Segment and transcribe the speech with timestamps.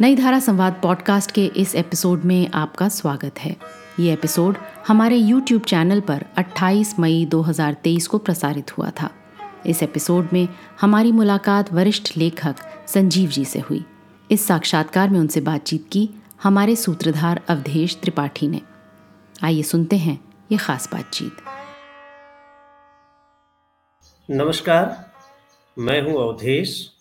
[0.00, 3.56] नई धारा संवाद पॉडकास्ट के इस एपिसोड में आपका स्वागत है।
[4.00, 4.56] ये एपिसोड
[4.88, 9.10] हमारे YouTube चैनल पर 28 मई 2023 को प्रसारित हुआ था।
[9.66, 10.48] इस एपिसोड में
[10.80, 12.56] हमारी मुलाकात वरिष्ठ लेखक
[12.86, 13.84] संजीव जी से हुई।
[14.30, 16.10] इस साक्षात्कार में उनसे बातचीत की
[16.42, 18.60] हमारे सूत्रधार अवधेश त्रिपाठी ने।
[19.44, 21.36] आइए सुनते हैं ये खास बातचीत।
[24.30, 25.12] नमस्कार,
[25.78, 26.97] मैं हूँ अवधेश।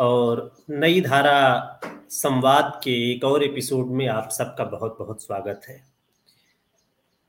[0.00, 5.84] और नई धारा संवाद के एक और एपिसोड में आप सबका बहुत बहुत स्वागत है।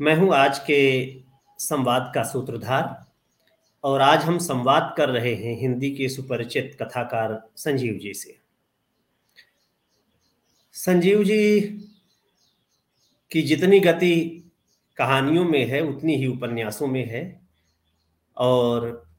[0.02, 0.80] मैं हूँ आज के
[1.60, 3.06] संवाद का सूत्रधार
[3.84, 8.38] और आज हम संवाद कर रहे हैं हिंदी के सुपरिचित कथाकार संजीव जी से।
[10.72, 11.62] संजीव जी
[13.32, 14.44] की जितनी गति
[14.98, 17.42] कहानियों में है, उतनी ही उपन्यासों में है
[18.38, 19.11] और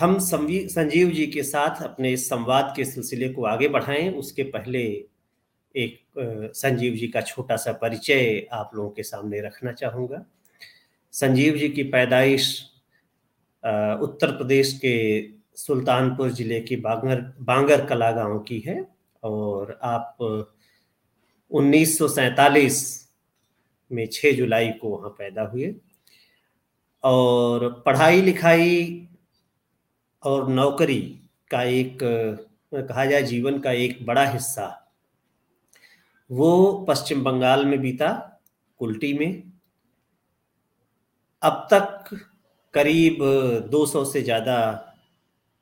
[0.00, 4.82] हम संजीव जी के साथ अपने इस संवाद के सिलसिले को आगे बढ़ाएँ। उसके पहले
[5.74, 10.24] एक संजीव जी का छोटा सा परिचय आप लोगों के सामने रखना चाहूँगा।
[11.14, 12.48] संजीव जी की पैदाइश
[14.02, 14.94] उत्तर प्रदेश के
[15.56, 18.80] सुल्तानपुर ज़िले की बांगर बांगर कला गाँव की है
[19.22, 20.16] और आप
[21.50, 21.98] उन्नीस
[23.90, 25.74] में 6 जुलाई को वहाँ पैदा हुए।
[27.04, 29.06] और पढ़ाई लिखाई
[30.22, 31.00] और नौकरी
[31.50, 31.98] का एक,
[32.72, 34.76] कहा जाए जीवन का एक बड़ा हिस्सा।
[36.30, 38.08] वो पश्चिम बंगाल में बीता,
[38.80, 39.42] कुल्टी में।
[41.42, 42.08] अब तक
[42.74, 43.18] करीब
[43.70, 44.70] 200 से ज़्यादा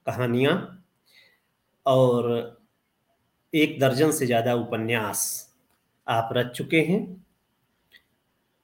[0.07, 0.85] कहानियाँ
[1.87, 2.27] और
[3.53, 5.25] एक दर्जन से ज़्यादा उपन्यास
[6.07, 7.01] आप रच चुके हैं।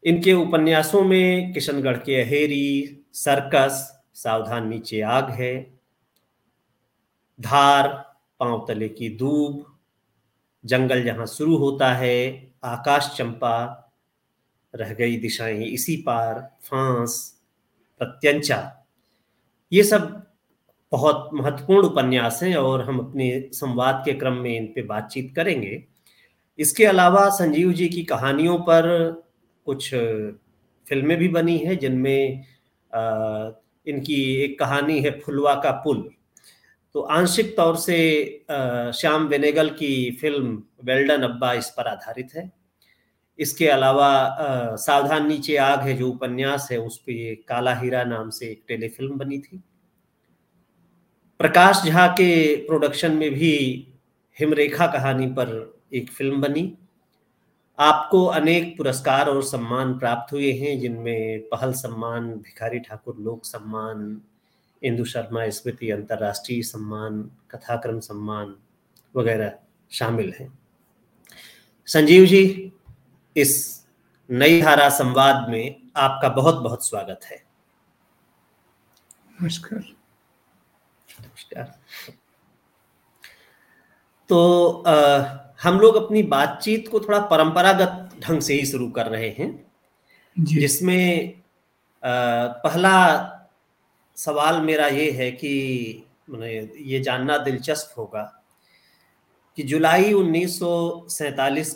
[0.04, 5.73] इनके उपन्यासों में किशनगढ़ के अहेरी, सर्कस, सावधान नीचे आग है
[7.40, 7.88] धार,
[8.40, 9.64] पाँव तले की दूब
[10.64, 13.80] जंगल जहाँ शुरू होता है, आकाश चंपा,
[14.74, 17.40] रह गई दिशाएँ इसी पार, फांस,
[17.98, 18.86] प्रत्यंचा।
[19.72, 20.22] ये सब
[20.92, 25.84] बहुत महत्वपूर्ण उपन्यास हैं और हम अपने संवाद के क्रम में इन पे बातचीत करेंगे।
[26.58, 28.86] इसके अलावा संजीव जी की कहानियों पर
[29.66, 29.90] कुछ
[30.86, 32.44] फ़िल्में भी बनी हैं, जिनमें
[33.86, 36.10] इनकी एक कहानी है, फुलवा का पुल।
[36.94, 37.96] तो आंशिक तौर से
[38.96, 42.50] श्याम वेनेगल की फ़िल्म वेल्डन अब्बा इस पर आधारित है।
[43.38, 44.10] इसके अलावा
[44.76, 49.16] सावधान नीचे आग है जो उपन्यास है, उस पर काला हीरा नाम से एक टेलीफिल्म
[49.18, 49.62] बनी थी।
[51.40, 53.52] प्रकाश झा के प्रोडक्शन में भी
[54.36, 55.50] हिमरेखा कहानी पर
[55.94, 56.72] एक फ़िल्म बनी।
[57.78, 64.20] आपको अनेक पुरस्कार और सम्मान प्राप्त हुए हैं, जिनमें पहल सम्मान, भिखारी ठाकुर लोक सम्मान
[64.84, 68.56] इंदु शर्मा स्मृति अंतर्राष्ट्रीय सम्मान कथाक्रम सम्मान
[69.16, 69.58] वगैरह
[69.90, 70.58] शामिल हैं।
[71.86, 72.72] संजीव जी
[73.36, 73.84] इस
[74.30, 77.44] नई धारा संवाद में आपका बहुत बहुत स्वागत है।
[79.42, 79.78] नमस्कार।
[81.20, 81.78] नमस्कार।
[84.28, 84.94] तो आ,
[85.62, 89.72] हम लोग अपनी बातचीत को थोड़ा परंपरागत ढंग से ही शुरू कर रहे हैं
[90.38, 91.42] जिसमें
[92.04, 92.94] पहला
[94.16, 96.52] सवाल मेरा ये है कि मैंने
[96.82, 98.22] ये जानना दिलचस्प होगा
[99.58, 100.58] कि जुलाई उन्नीस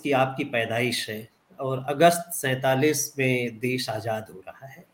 [0.02, 1.28] की आपकी पैदाइश है
[1.58, 4.84] और अगस्त सैतालीस में देश आज़ाद हो रहा है।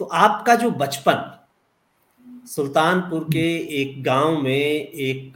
[0.00, 1.38] तो आपका जो बचपन,
[2.46, 3.48] सुल्तानपुर के
[3.80, 5.32] एक गाँव में एक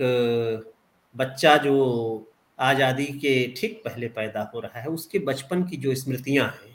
[1.15, 2.29] बच्चा जो
[2.59, 6.72] आज़ादी के ठीक पहले पैदा हो रहा है, उसके बचपन की जो स्मृतियाँ हैं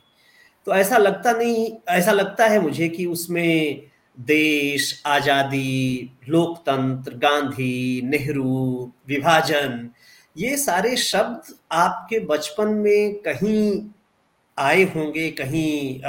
[0.68, 3.84] तो ऐसा लगता नहीं, ऐसा लगता है मुझे कि उसमें
[4.18, 9.90] देश, आज़ादी, लोकतंत्र, गांधी, नेहरू, विभाजन,
[10.36, 13.90] ये सारे शब्द आपके बचपन में कहीं
[14.58, 16.02] आए होंगे, कहीं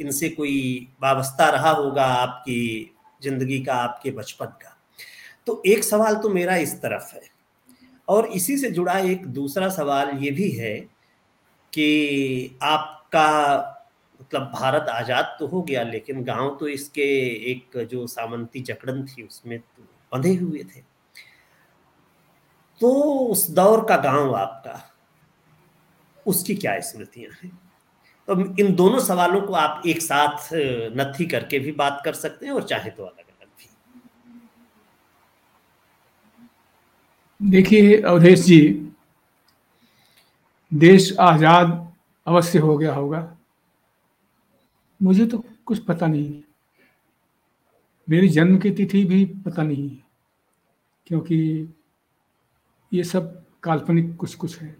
[0.00, 4.76] इनसे कोई वाबस्ता रहा होगा आपकी ज़िंदगी का, आपके बचपन का।
[5.46, 7.22] तो एक सवाल तो मेरा इस तरफ़ है
[8.08, 10.76] और इसी से जुड़ा एक दूसरा सवाल ये भी है
[11.72, 13.26] कि आप का
[14.20, 17.02] मतलब भारत आज़ाद तो हो गया, लेकिन गाँव तो इसके
[17.50, 19.82] एक जो सामंती जकड़न थी, उसमें तो
[20.12, 20.80] बंधे हुए थे।
[22.80, 22.90] तो
[23.26, 24.80] उस दौर का गाँव आपका,
[26.26, 27.50] उसकी क्या स्मृतियाँ हैं?
[28.28, 30.48] तो इन दोनों सवालों को आप एक साथ
[30.96, 33.68] नथी करके भी बात कर सकते हैं और चाहे तो अलग अलग भी।
[37.50, 38.92] देखिए, अवधेश जी,
[40.72, 41.85] देश आज़ाद
[42.26, 43.38] अवश्य हो गया होगा।
[45.00, 46.44] मुझे तो कुछ पता नहीं है।
[48.08, 50.02] मेरी जन्म की तिथि भी पता नहीं है,
[51.06, 51.36] क्योंकि
[52.92, 54.76] ये सब काल्पनिक कुछ कुछ है।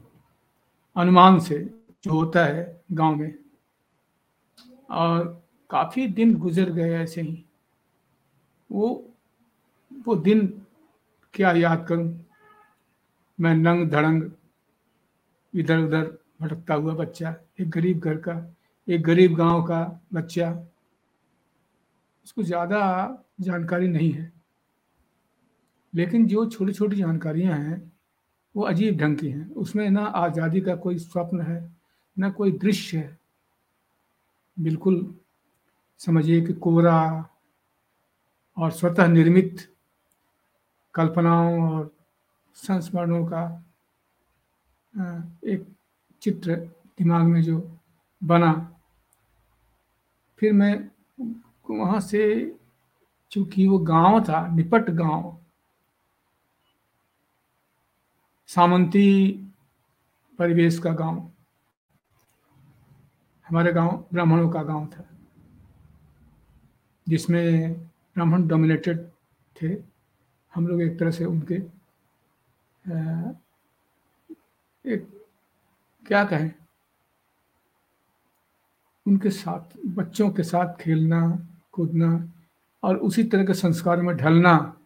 [0.97, 1.59] अनुमान से
[2.05, 3.35] जो होता है गाँव में।
[4.91, 5.25] और
[5.71, 7.45] काफ़ी दिन गुजर गए ऐसे ही।
[8.71, 8.89] वो
[10.07, 10.47] वो दिन
[11.35, 12.25] क्या याद करूँ?
[13.39, 14.31] मैं नंग धड़ंग
[15.55, 18.55] इधर उधर भटकता हुआ बच्चा, एक गरीब घर का,
[18.89, 20.51] एक गरीब गाँव का बच्चा,
[22.25, 22.81] उसको ज़्यादा
[23.41, 24.33] जानकारी नहीं है।
[25.95, 27.93] लेकिन जो छोटी छोटी जानकारियाँ हैं,
[28.55, 31.75] वो अजीब ढंग की हैं। उसमें ना आज़ादी का कोई स्वप्न है,
[32.17, 33.19] ना कोई दृश्य है।
[34.57, 35.15] बिल्कुल
[36.01, 37.31] समझिए कि कोरा
[38.57, 39.69] और स्वतः निर्मित
[40.95, 41.91] कल्पनाओं और
[42.57, 43.45] संस्मरणों का
[45.45, 45.67] एक
[46.27, 46.55] चित्र
[46.99, 47.59] दिमाग में जो
[48.23, 48.53] बना,
[50.39, 50.75] फिर मैं
[51.71, 52.23] वहाँ से
[53.33, 55.37] चूँकि वो गाँव था, निपट गाँव,
[58.49, 59.33] सामंती
[60.39, 61.31] परिवेश का गाँव,
[63.47, 65.09] हमारे गाँव ब्राह्मणों का गाँव था,
[67.07, 69.07] जिसमें ब्राह्मण डोमिनेटेड
[69.57, 69.77] थे।
[70.53, 71.55] हम लोग एक तरह से उनके
[74.85, 75.09] एक
[76.07, 76.51] क्या कहें?
[79.07, 82.33] उनके साथ बच्चों के साथ खेलना कूदना
[82.83, 84.81] और उसी तरह के संस्कार में ढलना।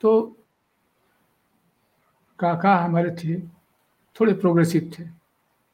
[0.00, 0.36] तो
[2.38, 3.40] काका हमारे थे
[4.20, 5.04] थोड़े प्रोग्रेसिव थे।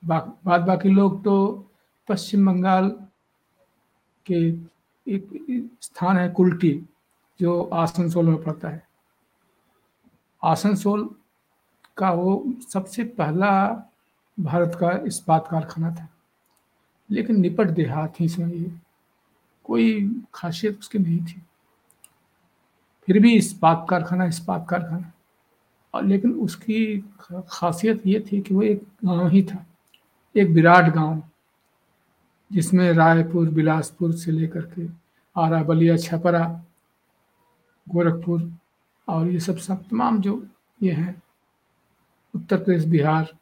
[0.04, 1.66] बा, बाद बाकी लोग तो
[2.08, 2.90] पश्चिम बंगाल
[4.30, 4.48] के
[5.14, 6.86] एक स्थान है कुल्टी
[7.40, 8.88] जो आसनसोल में पड़ता है।
[10.44, 11.14] आसनसोल
[11.98, 13.52] का वो सबसे पहला
[14.40, 16.08] भारत का इस्पात कारखाना था।
[17.10, 18.72] लेकिन निपट देहात ही समझिए
[19.64, 21.42] कोई खासियत उसकी नहीं थी।
[23.06, 25.12] फिर भी इस्पात कारखाना इस्पात कारखाना।
[25.94, 26.98] और लेकिन उसकी
[27.48, 29.66] खासियत ये थी कि वो एक गाँव ही था,
[30.36, 31.22] एक विराट गाँव,
[32.52, 34.86] जिसमें रायपुर, बिलासपुर से लेकर के
[35.36, 36.44] आरा, बलिया, छपरा,
[37.88, 38.52] गोरखपुर
[39.08, 40.46] और ये सब सब तमाम जो
[40.82, 41.22] ये हैं
[42.34, 43.34] उत्तर प्रदेश, बिहार,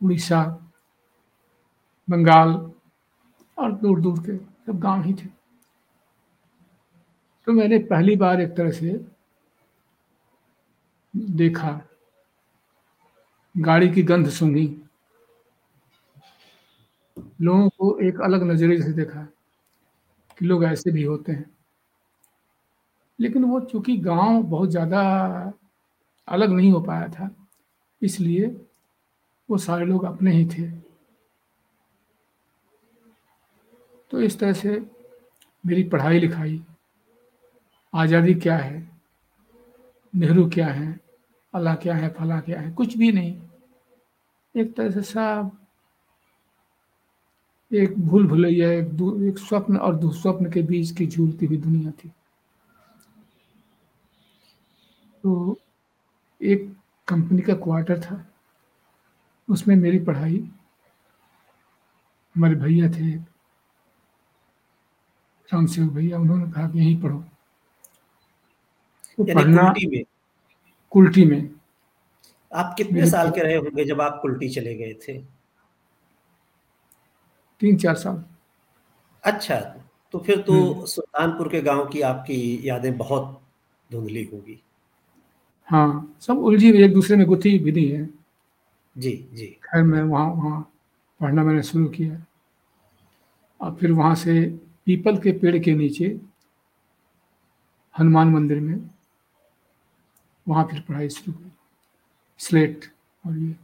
[0.00, 0.42] उड़ीसा,
[2.08, 2.50] बंगाल
[3.58, 5.28] और दूर दूर के सब गाँव ही थे।
[7.46, 8.92] तो मैंने पहली बार एक तरह से
[11.14, 11.80] देखा,
[13.54, 14.66] गाड़ी की गंध सूंघी
[17.40, 19.26] लोगों को एक अलग नज़रिए से देखा
[20.38, 21.50] कि लोग ऐसे भी होते हैं।
[23.18, 25.02] लेकिन वो चूँकि गाँव बहुत ज़्यादा
[26.28, 27.34] अलग नहीं हो पाया था
[28.02, 28.46] इसलिए
[29.50, 30.70] वो सारे लोग अपने ही थे।
[34.10, 34.70] तो इस तरह से
[35.66, 36.62] मेरी पढ़ाई लिखाई।
[37.94, 38.90] आज़ादी क्या है?
[40.14, 41.00] नेहरू क्या है?
[41.54, 42.08] अल्लाह क्या है?
[42.08, 42.70] फला क्या है?
[42.72, 43.40] कुछ भी नहीं।
[44.56, 45.50] एक तरह से सब
[47.72, 48.86] एक भूल भुलैया, एक
[49.28, 52.08] एक स्वप्न और दुस्वप्न के बीच की झूलती हुई दुनिया थी।
[55.24, 55.58] तो
[56.40, 56.76] एक
[57.10, 58.26] कंपनी का क्वार्टर था।
[59.48, 60.50] उसमें मेरी पढ़ाई
[62.36, 63.16] हमारे भैया थे
[65.50, 67.18] राम सिंह भैया उन्होंने कहा कि यहीं पढ़ो।
[69.18, 70.04] तो पढ़ना कुल्टी में?
[70.90, 71.54] कुल्टी में।
[72.54, 75.18] आप कितने साल के रहे होंगे जब आप कुल्टी चले गए थे?
[77.60, 78.24] तीन चार साल।
[79.24, 79.60] अच्छा
[80.12, 83.42] तो फिर तो हम्म। सुल्तानपुर के गाँव की आपकी यादें बहुत
[83.92, 84.62] धुंधली होगी।
[85.70, 88.08] हाँ सब उलझी हुई एक दूसरे में गुथी विधि है।
[88.96, 90.72] जी जी। खैर मैं वहाँ वहाँ
[91.20, 92.24] पढ़ना मैंने शुरू किया।
[93.60, 94.42] और फिर वहाँ से
[94.86, 96.20] पीपल के पेड़ के नीचे
[97.98, 98.90] हनुमान मंदिर में
[100.48, 101.50] वहाँ फिर पढ़ाई शुरू हुई।
[102.38, 102.84] स्लेट
[103.26, 103.54] और ये।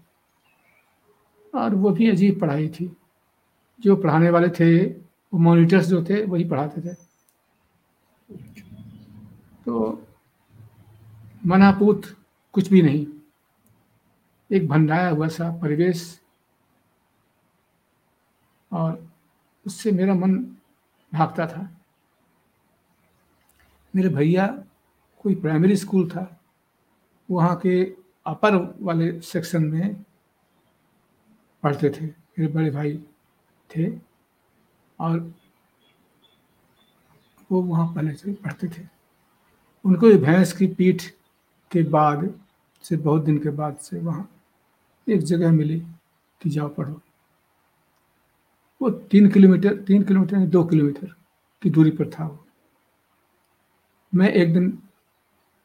[1.54, 2.96] और वो भी अजीब पढ़ाई थी।
[3.80, 6.94] जो पढ़ाने वाले थे वो मॉनिटर्स जो थे वही पढ़ाते थे।
[9.66, 10.05] तो
[11.46, 13.06] मनापूत कुछ भी नहीं।
[14.52, 16.20] एक भंडाया हुआ सा परिवेश।
[18.72, 19.12] और
[19.66, 20.44] उससे मेरा मन
[21.14, 21.80] भागता था।
[23.96, 24.46] मेरे भैया
[25.22, 26.40] कोई प्राइमरी स्कूल था।
[27.30, 30.04] वहाँ के अपर वाले सेक्शन में
[31.62, 33.04] पढ़ते थे। मेरे बड़े भाई
[33.76, 33.98] थे।
[35.00, 35.34] और
[37.52, 38.88] वो वहाँ पहले से पढ़ते थे।
[39.84, 41.02] उनको भी भैंस की पीठ
[41.72, 42.40] के बाद
[42.84, 44.28] से, बहुत दिन के बाद से वहाँ
[45.08, 45.80] एक जगह मिली
[46.40, 47.00] कि जाओ पढ़ो।
[48.80, 51.14] वो तीन किलोमीटर तीन किलोमीटर दो किलोमीटर
[51.62, 52.46] की दूरी पर था वो।
[54.14, 54.78] मैं एक दिन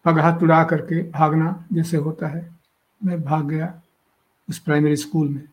[0.05, 2.55] पगहा तुड़ा करके भागना जैसे होता है,
[3.03, 3.81] मैं भाग गया
[4.49, 5.43] उस प्राइमरी स्कूल में।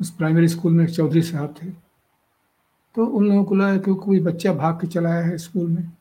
[0.00, 1.70] उस प्राइमरी स्कूल में चौधरी साहब थे।
[2.94, 5.92] तो उन लोगों को लगा कि कोई बच्चा भाग के चलाया है स्कूल में।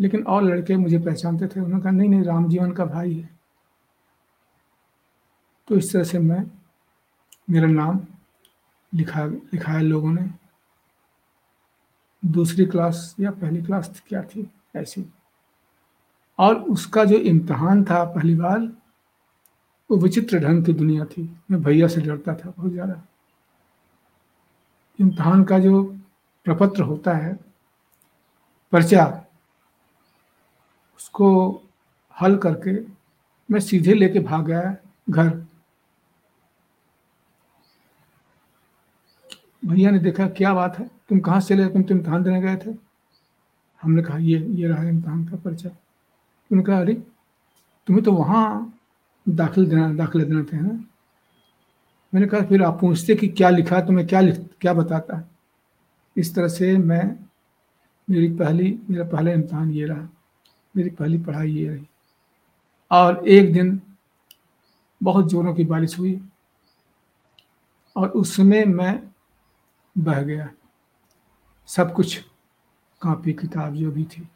[0.00, 3.38] लेकिन और लड़के मुझे पहचानते थे। उन्होंने कहा, नहीं नहीं, राम जीवन का भाई है।
[5.68, 6.50] तो इस तरह से मैं,
[7.50, 8.00] मेरा नाम
[8.94, 10.30] लिखा, लिखाया लोगों ने।
[12.24, 14.50] दूसरी क्लास या पहली क्लास क्या थी?
[14.76, 15.12] ऐसी।
[16.38, 18.72] और उसका जो इम्तहान था पहली बार,
[19.90, 23.02] वो विचित्र ढंग की दुनिया थी। मैं भैया से डरता था बहुत ज़्यादा।
[25.00, 25.82] इम्तहान का जो
[26.44, 27.38] प्रपत्र होता है,
[28.72, 29.26] पर्चा
[31.00, 31.62] उसको
[32.22, 32.72] हल करके
[33.50, 34.76] मैं सीधे लेके भाग गया
[35.10, 35.46] घर।
[39.64, 40.90] भैया ने देखा, क्या बात है?
[41.08, 42.76] तुम कहाँ से चले तुम तो इम्तहान देने गए थे?
[43.82, 46.94] हमने कहा, ये ये रहा इम्तहान का पर्चा उन्होंने कहा, अरे,
[47.86, 48.78] तुम्हें तो वहाँ
[49.28, 50.84] दाखिल देना, दाखिले देना थे ना?
[52.14, 55.16] मैंने कहा, फिर आप पूछते कि क्या लिखा, तुम्हें क्या लिख, क्या बताता?
[55.16, 55.30] है
[56.16, 57.16] इस तरह से मैं,
[58.10, 60.08] मेरी पहली, मेरा पहला इम्तहान ये रहा।
[60.74, 61.86] मेरी पहली पढ़ाई ये रही।
[62.90, 63.80] और एक दिन
[65.00, 66.20] बहुत ज़ोरों की बारिश हुई
[67.96, 69.02] और उसमें मैं
[69.96, 70.48] बह गया।
[71.68, 72.16] सब कुछ
[73.02, 74.26] कापी किताब जो भी थी।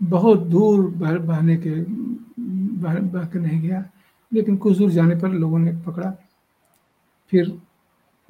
[0.00, 3.84] बहुत दूर बह बहने के बह, बह के नहीं गया
[4.32, 6.10] लेकिन कुछ दूर जाने पर लोगों ने पकड़ा।
[7.32, 7.52] फिर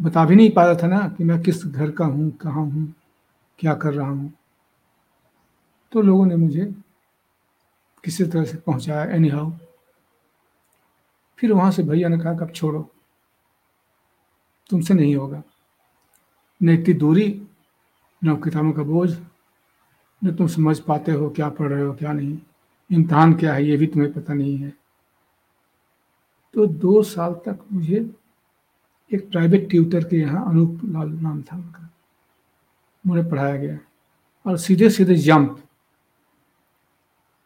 [0.00, 2.92] बता भी नहीं पा रहा था ना कि मैं किस घर का हूँ कहाँ हूँ
[3.58, 4.32] क्या कर रहा हूँ।
[5.94, 6.74] तो लोगों ने मुझे
[8.04, 9.52] किसी तरह से पहुँचाया एनी हाउ
[11.38, 12.90] फिर वहाँ से भैया ने कहा, कब छोड़ो?
[14.70, 15.42] तुमसे नहीं होगा।
[16.62, 17.46] न इतनी दूरी,
[18.24, 19.18] न किताबों का बोझ,
[20.24, 22.38] न तुम समझ पाते हो क्या पढ़ रहे हो, क्या नहीं।
[22.92, 24.72] इम्तहान क्या है, ये भी तुम्हें पता नहीं है।
[26.54, 28.14] तो दो साल तक मुझे
[29.14, 31.90] एक प्राइवेट ट्यूटर के यहाँ अनूप लाल नाम था उनका।
[33.06, 33.78] मुझे पढ़ाया गया।
[34.46, 35.63] और सीधे सीधे जंप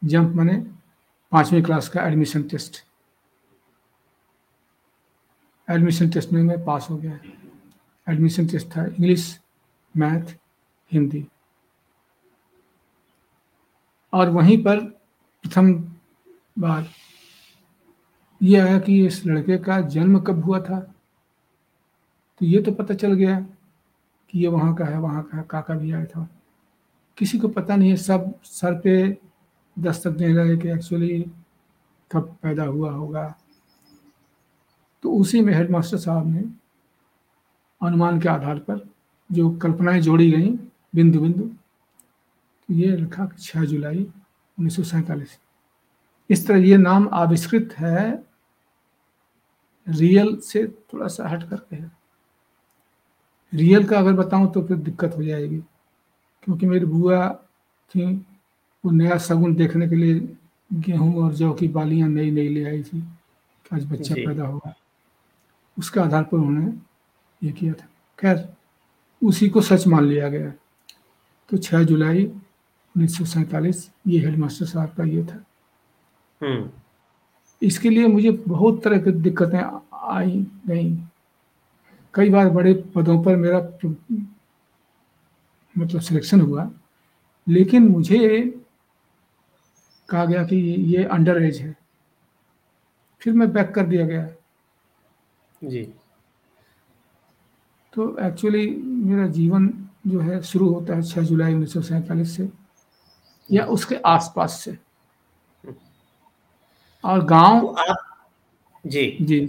[0.05, 0.57] जंप माने
[1.33, 2.85] पांचवी क्लास का एडमिशन टेस्ट।
[5.71, 7.21] एडमिशन टेस्ट में मैं पास हो गया।
[8.09, 9.41] एडमिशन टेस्ट था इंग्लिश,
[9.97, 10.37] मैथ,
[10.93, 11.29] हिंदी।
[14.13, 14.81] और वहीं पर
[15.43, 15.75] प्रथम
[16.59, 16.89] बार
[18.43, 20.81] ये आया कि इस लड़के का जन्म कब हुआ था?
[22.39, 23.41] तो ये तो पता चल गया
[24.31, 26.29] कि ये वहाँ का है, वहाँ का है, काका भी आया था।
[27.17, 29.19] किसी को पता नहीं है, सब सर पे
[29.79, 31.21] दस्तक देने लगे कि एक्चुअली
[32.11, 33.29] कब पैदा हुआ होगा।
[35.05, 36.45] तो उसी में हेडमास्टर साहब ने
[37.81, 38.89] अनुमान के आधार पर
[39.31, 40.51] जो कल्पनाएँ जोड़ी गई
[40.95, 44.03] बिंदु बिंदु तो ये लिखा कि छः जुलाई
[44.59, 45.39] उन्नीस
[46.31, 48.25] इस तरह ये नाम आविष्कृत है
[49.87, 51.91] रियल से थोड़ा सा हट करके है।
[53.53, 55.59] रियल का अगर बताऊँ तो फिर दिक्कत हो जाएगी,
[56.43, 57.29] क्योंकि मेरी बुआ
[57.91, 58.05] थी
[58.85, 60.15] वो नया सगुन देखने के लिए
[60.73, 63.03] गेहूँ और जौ की बालियाँ नई नई ले आई थी।
[63.75, 64.75] आज बच्चा पैदा होगा
[65.77, 66.73] उसके आधार पर उन्होंने
[67.43, 67.87] ये किया था।
[68.19, 68.49] खैर
[69.23, 70.53] उसी को सच मान लिया गया।
[71.51, 75.45] तो छह जुलाई उन्नीस सौ सैतालीस ये हेडमास्टर साहब का ये था।
[76.41, 76.71] हम्म।
[77.63, 79.61] इसके लिए मुझे बहुत तरह की दिक्कतें
[80.15, 80.97] आई गई
[82.15, 83.59] कई बार बड़े पदों पर मेरा
[85.75, 86.71] मतलब सिलेक्शन हुआ।
[87.47, 88.19] लेकिन मुझे
[90.09, 90.57] कहा गया कि
[90.97, 91.77] ये अंडर एज है।
[93.21, 94.29] फिर मैं बैक कर दिया गया।
[95.65, 95.93] जी।
[97.93, 102.49] तो एक्चुअली मेरा जीवन जो है शुरू होता है छह जुलाई उन्नीस से
[103.53, 104.79] या उसके आसपास से।
[107.05, 107.97] और गाँव तो आप
[108.87, 109.41] जी। जी।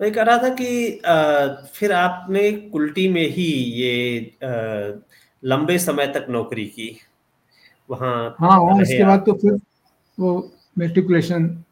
[0.00, 5.00] मैं कह रहा था कि आ, फिर आपने कुल्टी में ही ये आ,
[5.44, 7.00] लंबे समय तक नौकरी की।
[7.90, 9.60] वहाँ हाँ वहाँ इसके बाद तो फिर
[10.18, 11.64] वो मेट्रिकुलेशन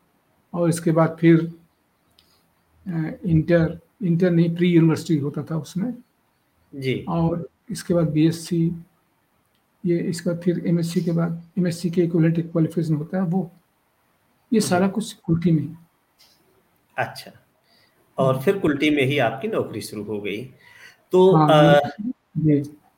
[0.53, 1.53] और इसके बाद फिर
[2.87, 5.93] इंटर इंटर नहीं प्री यूनिवर्सिटी होता था उसमें।
[6.73, 8.61] जी। और इसके बाद बीएससी
[9.85, 13.51] ये इसके बाद फिर एमएससी के बाद एमएससी के इक्वलेंट क्वालिफिकेशन होता है वो।
[14.53, 15.77] ये सारा कुछ कुल्टी में।
[16.97, 17.31] अच्छा।
[18.19, 20.43] और फिर कुल्टी में ही आपकी नौकरी शुरू हो गई।
[21.13, 21.81] तो हाँ,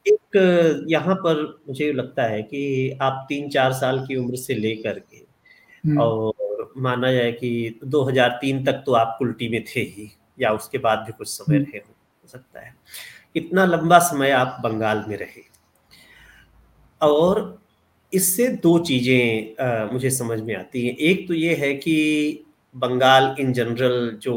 [0.06, 4.98] एक यहाँ पर मुझे लगता है कि आप तीन चार साल की उम्र से लेकर
[5.00, 5.24] के
[5.84, 10.10] हम्म। और माना जाए कि 2003 तक तो आप कुल्टी में थे ही
[10.40, 12.74] या उसके बाद भी कुछ समय हम्म। रहे हो सकता है
[13.36, 15.42] इतना लंबा समय आप बंगाल में रहे
[17.00, 17.40] और
[18.12, 21.96] इससे दो चीज़ें मुझे समझ में आती हैं एक तो ये है कि
[22.76, 24.34] बंगाल इन जनरल जो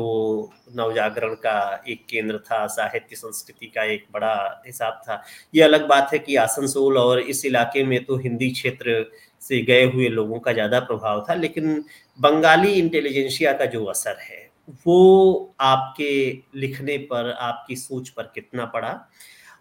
[0.76, 5.22] नवजागरण का एक केंद्र था, साहित्य संस्कृति का एक बड़ा हिसाब था।
[5.54, 9.06] ये अलग बात है कि आसनसोल और इस इलाके में तो हिंदी क्षेत्र
[9.42, 11.84] से गए हुए लोगों का ज़्यादा प्रभाव था, लेकिन
[12.20, 14.48] बंगाली इंटेलिजेंसिया का जो असर है,
[14.88, 19.00] वो आपके लिखने पर, आपकी सोच पर कितना पड़ा?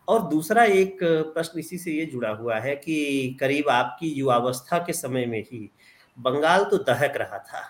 [0.09, 4.93] और दूसरा एक प्रश्न इसी से ये जुड़ा हुआ है कि करीब आपकी युवावस्था के
[4.93, 5.69] समय में ही
[6.19, 7.63] बंगाल तो दहक रहा था।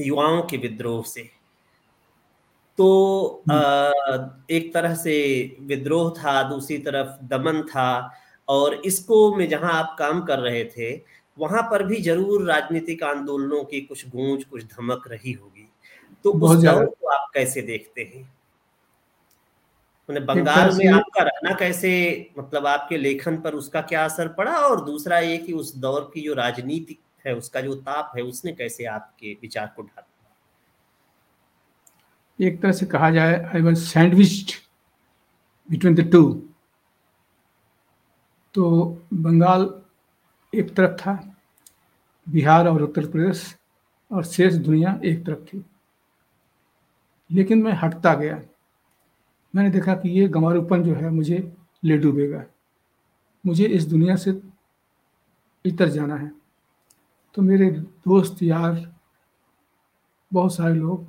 [0.00, 1.30] युवाओं के विद्रोह से।
[2.78, 5.14] तो हम्म। एक तरह से
[5.60, 8.14] विद्रोह था दूसरी तरफ़ दमन था
[8.48, 13.62] और इसको में जहाँ आप काम कर रहे थे वहाँ पर भी ज़रूर राजनीतिक आंदोलनों
[13.64, 15.68] की कुछ गूंज कुछ धमक रही होगी।
[16.24, 18.22] तो उस दौर को आप कैसे देखते हैं?
[20.08, 21.90] बंगाल में आपका रहना कैसे
[22.38, 24.52] मतलब आपके लेखन पर उसका क्या असर पड़ा?
[24.52, 26.98] और दूसरा ये कि उस दौर की जो राजनीति
[27.28, 30.04] है, उसका जो ताप है, उसने कैसे आपके विचार को ढाला?
[32.40, 34.56] एक तरह से कहा जाए I was sandwich
[35.70, 36.48] between the two
[38.54, 39.82] तो बंगाल
[40.54, 41.36] एक तरफ़ था,
[42.28, 43.56] बिहार और उत्तर प्रदेश
[44.12, 45.64] और शेष दुनिया एक तरफ़ थी।
[47.32, 48.42] लेकिन मैं हटता गया।
[49.56, 52.44] मैंने देखा कि ये गंवारूपन जो है, मुझे ले डूबेगा।
[53.46, 54.42] मुझे इस दुनिया से
[55.64, 56.37] इतर जाना है।
[57.34, 58.94] तो मेरे दोस्त यार,
[60.32, 61.06] बहुत सारे लोग,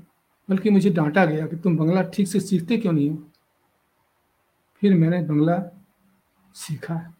[0.50, 3.24] बल्कि मुझे डांटा गया कि तुम बंगला ठीक से सीखते क्यों नहीं हो?
[4.82, 5.64] फिर मैंने बंगला
[6.56, 7.14] सीखा।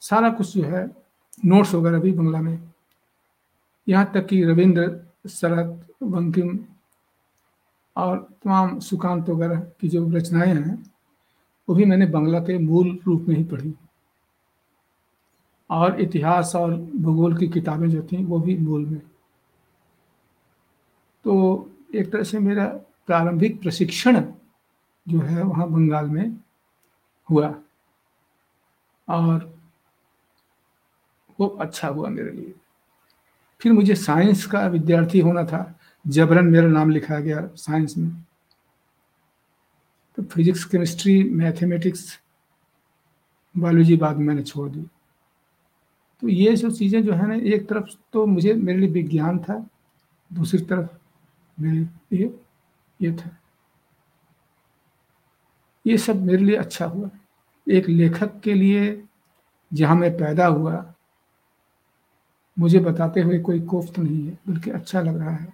[0.00, 0.96] सारा कुछ जो है
[1.44, 2.70] नोट्स वगैरह भी बंगला में।
[3.88, 6.64] यहाँ तक कि रविंद्र, शरद, बंकिम
[7.96, 10.92] और तमाम सुकांत वगैरह की जो रचनाएँ हैं,
[11.68, 13.74] वो भी मैंने बंगला के मूल रूप में ही पढ़ी।
[15.72, 19.00] और इतिहास और भूगोल की किताबें जो थी, वो भी मूल में
[21.24, 22.66] तो एक तरह से मेरा
[23.06, 24.20] प्रारंभिक प्रशिक्षण
[25.06, 26.36] जो है, वहाँ बंगाल में
[27.28, 27.54] हुआ
[29.08, 29.52] और
[31.40, 32.54] वो अच्छा हुआ मेरे लिए।
[33.60, 38.10] फिर मुझे साइंस का विद्यार्थी होना था, जबरन मेरा नाम लिखा गया साइंस में।
[40.18, 42.18] तो फिजिक्स, केमिस्ट्री, मैथमेटिक्स,
[43.54, 44.86] बायोलॉजी बाद मैंने छोड़ दी।
[46.22, 49.66] तो ये सब चीज़ें जो है ना, एक तरफ़ तो मुझे, मेरे लिए विज्ञान था,
[50.30, 50.88] दूसरी तरफ़
[51.58, 51.78] मेरे
[52.12, 52.34] लिए
[53.00, 53.30] ये था।
[55.86, 57.10] ये सब मेरे लिए अच्छा हुआ।
[57.66, 59.02] एक लेखक के लिए
[59.72, 60.94] जहाँ मैं पैदा हुआ,
[62.56, 65.52] मुझे बताते हुए कोई कोफ्त नहीं है, बल्कि अच्छा लग रहा है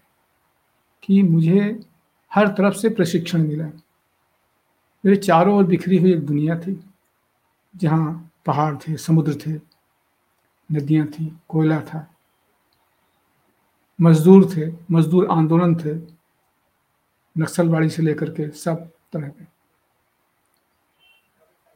[1.03, 1.81] कि मुझे
[2.33, 3.67] हर तरफ़ से प्रशिक्षण मिला।
[5.05, 6.81] मेरे चारों ओर बिखरी हुई एक दुनिया थी,
[7.77, 9.78] जहाँ पहाड़ थे, समुद्र थे
[10.73, 12.15] नदियाँ थी, कोयला था।
[14.01, 16.19] मजदूर थे, मजदूर आंदोलन थे
[17.39, 19.45] नक्सलवाड़ी से लेकर के सब तरह के।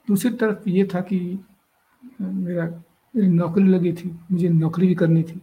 [0.09, 1.39] दूसरी तरफ़ ये था कि,
[2.21, 2.65] मेरा
[3.17, 5.41] मेरी नौकरी लगी थी, मुझे नौकरी भी करनी थी।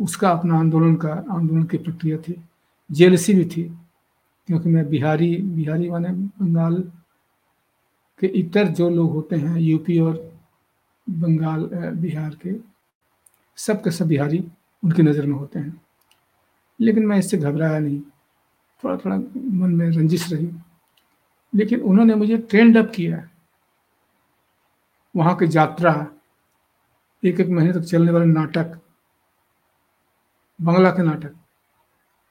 [0.00, 2.44] उसका अपना आंदोलन का, आंदोलन की प्रक्रिया थी।
[2.92, 3.62] जेलसी भी थी,
[4.46, 6.92] क्योंकि मैं बिहारी बिहारी माने बंगाल
[8.18, 10.29] के इतर जो लोग होते हैं, यूपी और
[11.10, 12.54] बंगाल बिहार के
[13.56, 14.48] सब के सब बिहारी
[14.84, 15.82] उनकी नज़र में होते हैं।
[16.80, 18.00] लेकिन मैं इससे घबराया नहीं।
[18.84, 19.16] थोड़ा थोड़ा
[19.50, 20.50] मन में रंजिश रही।
[21.54, 23.28] लेकिन उन्होंने मुझे ट्रेंड अप किया।
[25.16, 26.06] वहाँ की यात्रा
[27.24, 28.78] एक एक महीने तक चलने वाले नाटक,
[30.60, 31.34] बंगला के नाटक,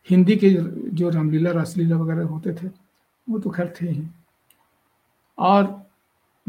[0.09, 0.49] हिंदी के
[0.89, 2.67] जो रामलीला, रासलीला वगैरह होते थे,
[3.29, 4.07] वो तो खैर थे ही।
[5.37, 5.88] और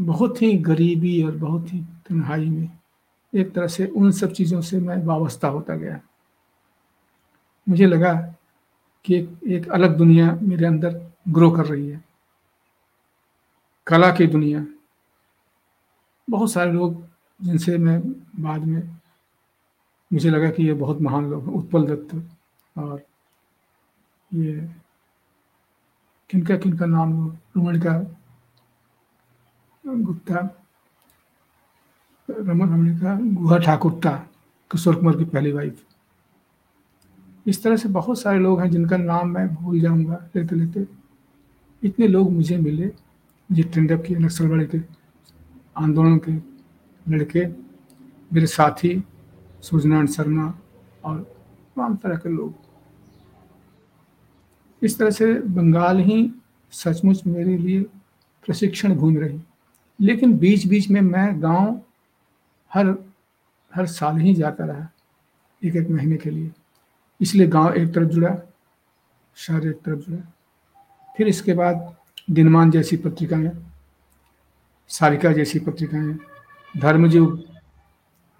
[0.01, 2.69] बहुत ही गरीबी और बहुत ही तन्हाई में
[3.35, 6.01] एक तरह से उन सब चीज़ों से मैं वाबस्ता होता गया।
[7.69, 8.13] मुझे लगा
[9.05, 12.03] कि एक, एक अलग दुनिया मेरे अंदर ग्रो कर रही है।
[13.87, 14.65] कला की दुनिया।
[16.29, 17.07] बहुत सारे लोग
[17.41, 18.83] जिनसे मैं बाद में
[20.13, 22.29] मुझे लगा कि ये बहुत महान लोग हैं उत्पल दत्त
[22.77, 23.01] और
[24.33, 24.75] ये
[26.29, 28.20] किनका किनका नाम रमणिका
[29.85, 30.39] गुप्ता,
[32.29, 34.11] रमन रमणिका गुहा ठाकुरता,
[34.71, 35.83] किशोर कुमार की पहली वाइफ
[37.45, 40.85] इस तरह से बहुत सारे लोग हैं जिनका नाम मैं भूल जाऊँगा, लेते लेते।
[41.83, 42.85] इतने लोग मुझे मिले,
[43.49, 44.81] मुझे ट्रेंडअप किए नक्सलवाड़ी के
[45.75, 46.31] आंदोलन के
[47.05, 47.45] लड़के,
[48.31, 49.03] मेरे साथी
[49.61, 50.53] सूर्यनारायण शर्मा
[51.05, 51.19] और
[51.75, 52.53] तमाम तरह के लोग।
[54.81, 56.31] इस तरह से बंगाल ही
[56.73, 57.81] सचमुच मेरे लिए
[58.45, 59.41] प्रशिक्षण भूमि रही।
[60.01, 61.79] लेकिन बीच बीच में मैं गाँव
[62.71, 62.87] हर
[63.73, 64.87] हर साल ही जाता रहा
[65.61, 66.51] एक एक महीने के लिए।
[67.19, 68.35] इसलिए गाँव एक तरफ़ जुड़ा,
[69.37, 70.21] शहर एक तरफ़ जुड़ा।
[71.17, 71.95] फिर इसके बाद
[72.29, 73.51] दिनमान जैसी पत्रिकाएँ,
[74.89, 76.17] सारिका जैसी पत्रिकाएँ
[76.75, 77.43] धर्मयुग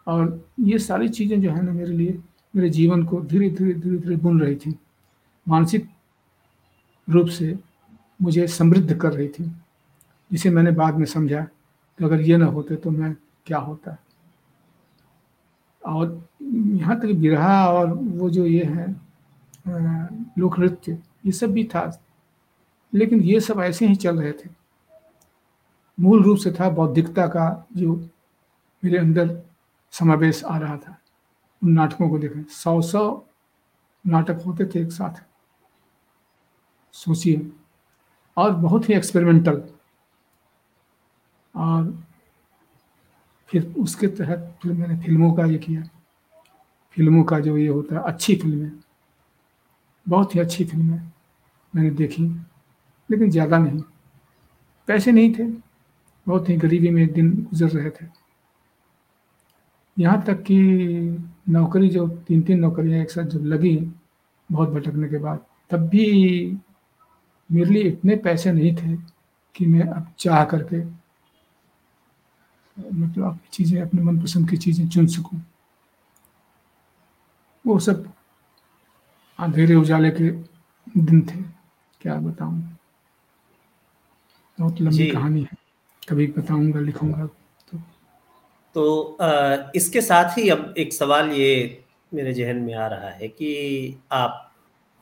[0.07, 2.19] और ये सारी चीज़ें जो है ना मेरे लिए,
[2.53, 4.77] मेरे जीवन को धीरे धीरे धीरे धीरे बुन रही थी।
[5.47, 5.87] मानसिक
[7.07, 7.57] रूप से
[8.19, 9.51] मुझे समृद्ध कर रही थी।
[10.31, 13.15] जिसे मैंने बाद में समझा कि अगर ये ना होते तो मैं
[13.45, 13.97] क्या होता।
[15.85, 18.89] और यहाँ तक बिरहा और वो जो ये है
[20.37, 20.91] लोक नृत्य
[21.25, 21.89] ये सब भी था।
[22.93, 24.49] लेकिन ये सब ऐसे ही चल रहे थे।
[25.97, 27.95] मूल रूप से था बौद्धिकता का जो
[28.83, 29.41] मेरे अंदर
[29.93, 30.97] समावेश आ रहा था।
[31.61, 33.23] उन नाटकों को देखें, सौ सौ
[34.05, 35.23] नाटक होते थे एक साथ।
[36.93, 37.51] सोचिए।
[38.37, 39.61] और बहुत ही एक्सपेरिमेंटल
[41.55, 42.03] और
[43.49, 45.81] फिर उसके तहत फिर मैंने फ़िल्मों का ये किया।
[46.97, 48.71] फ़िल्मों का जो ये होता है, अच्छी फ़िल्में।
[50.05, 51.11] बहुत ही अच्छी फ़िल्में
[51.73, 52.23] मैंने देखी,
[53.09, 53.81] लेकिन ज़्यादा नहीं।
[54.87, 55.43] पैसे नहीं थे।
[56.27, 58.05] बहुत ही गरीबी में दिन गुजर रहे थे।
[59.97, 60.57] यहाँ तक कि
[61.49, 63.75] नौकरी जो तीन तीन नौकरियाँ एक साथ जब लगी,
[64.49, 66.57] बहुत भटकने के बाद, तब भी
[67.49, 68.95] मेरे लिए इतने पैसे नहीं थे
[69.55, 71.00] कि मैं अब चाह करके
[72.79, 75.41] मतलब अपनी चीज़ें अपने मनपसंद की चीज़ें चुन सकूँ।
[77.67, 78.13] वो सब
[79.39, 80.29] अंधेरे उजाले के
[81.01, 81.41] दिन थे
[82.01, 82.77] क्या बताऊँ।
[84.59, 85.57] बहुत लंबी कहानी है।
[86.09, 87.25] कभी बताऊँगा लिखूँगा
[87.71, 87.77] तो।
[88.73, 93.27] तो आ, इसके साथ ही अब एक सवाल ये मेरे जहन में आ रहा है
[93.27, 94.50] कि आप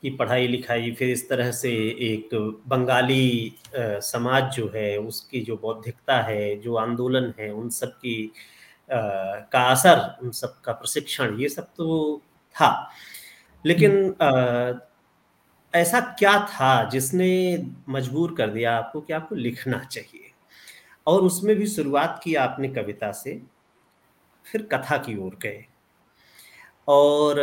[0.02, 1.70] की पढ़ाई लिखाई फिर इस तरह से
[2.02, 2.28] एक
[2.68, 8.32] बंगाली समाज जो है उसकी जो बौद्धिकता है जो आंदोलन है उन सब की
[8.90, 12.20] का असर उन सब का प्रशिक्षण ये सब तो
[12.54, 12.90] था।
[13.64, 14.80] लेकिन हम्म।
[15.74, 17.30] ऐसा क्या था जिसने
[17.88, 20.30] मजबूर कर दिया आपको कि आपको लिखना चाहिए?
[21.06, 23.40] और उसमें भी शुरुआत की आपने कविता से
[24.46, 25.64] फिर कथा की ओर गए।
[26.88, 27.40] और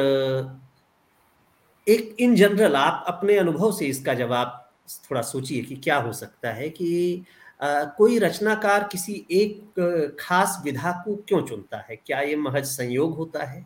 [1.87, 4.63] एक इन जनरल आप अपने अनुभव से इसका जवाब
[5.11, 7.23] थोड़ा सोचिए कि क्या हो सकता है कि
[7.61, 11.95] आ, कोई रचनाकार किसी एक खास विधा को क्यों चुनता है?
[11.97, 13.65] क्या ये महज संयोग होता है?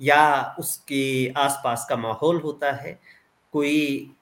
[0.00, 2.98] या उसके आसपास का माहौल होता है?
[3.54, 4.14] कोई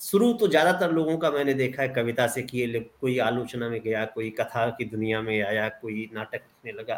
[0.00, 4.04] शुरू तो ज़्यादातर लोगों का मैंने देखा है कविता से किए कोई आलोचना में गया
[4.04, 6.94] कोई कथा की दुनिया में आया कोई नाटक लिखने लगा।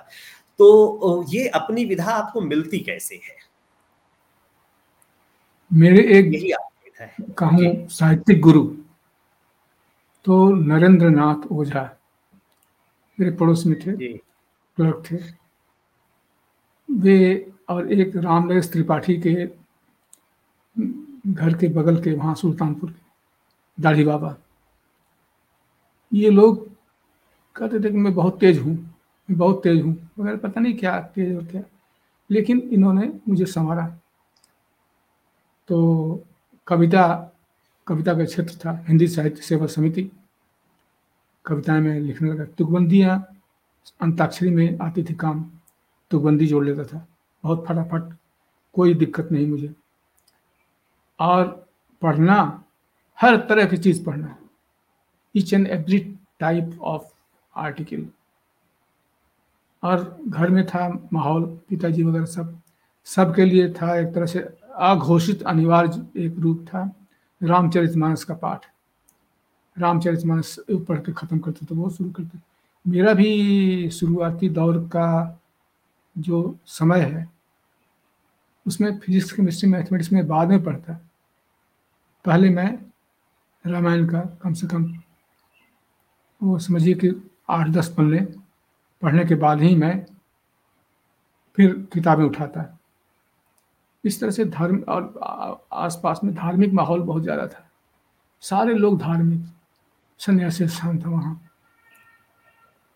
[0.61, 3.37] तो ये अपनी विधा आपको मिलती कैसे है?
[5.71, 6.27] मेरे एक
[7.39, 8.63] कहूँ साहित्यिक गुरु
[10.25, 11.83] तो नरेंद्र नाथ ओझा
[13.19, 15.17] मेरे पड़ोस में थे क्लर्क थे।
[16.89, 17.17] वे
[17.69, 19.35] और एक रामनरेश त्रिपाठी के
[21.33, 24.35] घर के बगल के वहाँ सुल्तानपुर के दाढ़ी बाबा।
[26.13, 26.67] ये लोग
[27.57, 30.99] कहते थे कि मैं बहुत तेज हूँ मैं बहुत तेज हूँ मगर पता नहीं क्या
[31.15, 31.63] तेज और क्या।
[32.31, 33.87] लेकिन इन्होंने मुझे संवारा।
[35.69, 36.25] तो
[36.67, 37.33] कविता
[37.87, 40.11] कविता का क्षेत्र था, हिंदी साहित्य सेवा समिति।
[41.45, 43.19] कविताएँ में लिखने लगा तुकबंदियाँ
[44.01, 45.45] अंताक्षरी में आती थी काम
[46.11, 47.07] तुकबंदी जोड़ लेता था।
[47.45, 48.17] बहुत फटाफट,
[48.75, 49.75] कोई दिक्कत नहीं मुझे।
[51.21, 51.67] और
[52.03, 52.65] पढ़ना,
[53.19, 54.37] हर तरह की चीज़ पढ़ना
[55.37, 55.99] each and every
[56.41, 57.13] type of
[57.55, 58.07] article
[59.83, 62.61] और घर में था, माहौल, पिताजी वगैरह सब,
[63.05, 64.41] सबके लिए था एक तरह से
[64.77, 66.91] अघोषित अनिवार्य एक रूप था
[67.41, 68.67] रामचरितमानस का पाठ।
[69.77, 72.39] रामचरितमानस पढ़ के ख़त्म करते तो वो शुरू करते।
[72.85, 75.41] मेरा भी शुरुआती दौर का
[76.17, 77.29] जो समय है,
[78.67, 81.01] उसमें फिजिक्स केमिस्ट्री मैथमेटिक्स में बाद में पढ़ता।
[82.25, 82.69] पहले मैं
[83.65, 84.85] रामायण का कम से कम,
[86.41, 87.11] वो समझिए कि
[87.51, 88.21] आठ दस पन्ने
[89.03, 90.07] पढ़ने के बाद ही मैं
[91.59, 92.76] फिर किताबें उठाता।
[94.07, 97.69] इस तरह से धर्म और आसपास में धार्मिक माहौल बहुत ज़्यादा था।
[98.43, 99.41] सारे लोग धार्मिक
[100.21, 101.41] सन्यासी स्थान था वहाँ।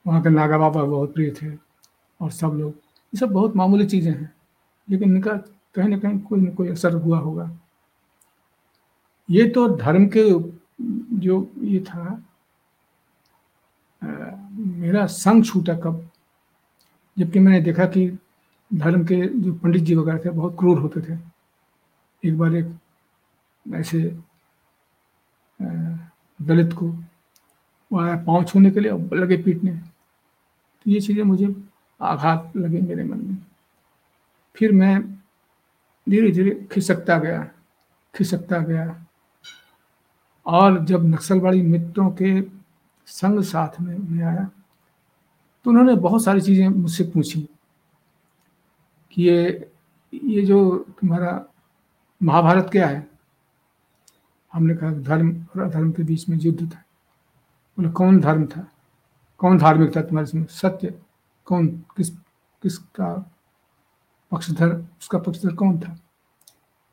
[0.07, 1.55] वहाँ के नागा बाबा बहुत प्रिय थे
[2.20, 2.70] और सब लोग।
[3.12, 4.33] ये सब बहुत मामूली चीज़ें हैं
[4.88, 5.37] लेकिन इनका
[5.75, 7.51] कहीं ना कहीं कोई ना कोई असर हुआ होगा।
[9.29, 10.23] ये तो धर्म के
[11.20, 12.03] जो ये था
[14.03, 14.07] आ,
[14.51, 16.09] मेरा संग छूटा कब?
[17.16, 18.07] जबकि मैंने देखा कि
[18.70, 21.18] धर्म के जो पंडित जी वगैरह थे, बहुत क्रूर होते थे।
[22.22, 22.66] एक बार एक
[23.66, 24.00] ऐसे
[26.40, 26.87] दलित को
[27.90, 31.54] वो आया पाँव छूने के लिए लगे पीटने तो ये चीज़ें मुझे
[32.00, 33.37] आघात लगे मेरे मन में।
[34.56, 35.02] फिर मैं
[36.06, 37.42] धीरे धीरे खिसकता गया
[38.14, 39.06] खिसकता गया।
[40.46, 42.40] और जब नक्सलवाड़ी मित्रों के
[43.09, 44.50] संग साथ में मैं आया
[45.64, 47.46] तो उन्होंने बहुत सारी चीज़ें मुझसे पूछी।
[49.12, 49.73] कि ये
[50.14, 51.46] ये जो तुम्हारा
[52.23, 53.11] महाभारत क्या है?
[54.53, 56.79] हमने कहा धर्म और अधर्म के बीच में युद्ध था।
[57.77, 58.73] बोले, कौन धर्म था?
[59.38, 61.01] कौन धार्मिक था तुम्हारे समय सत्य?
[61.44, 62.11] कौन, किस,
[62.62, 63.33] किसका
[64.33, 65.99] पक्षधर उसका पक्षधर कौन था?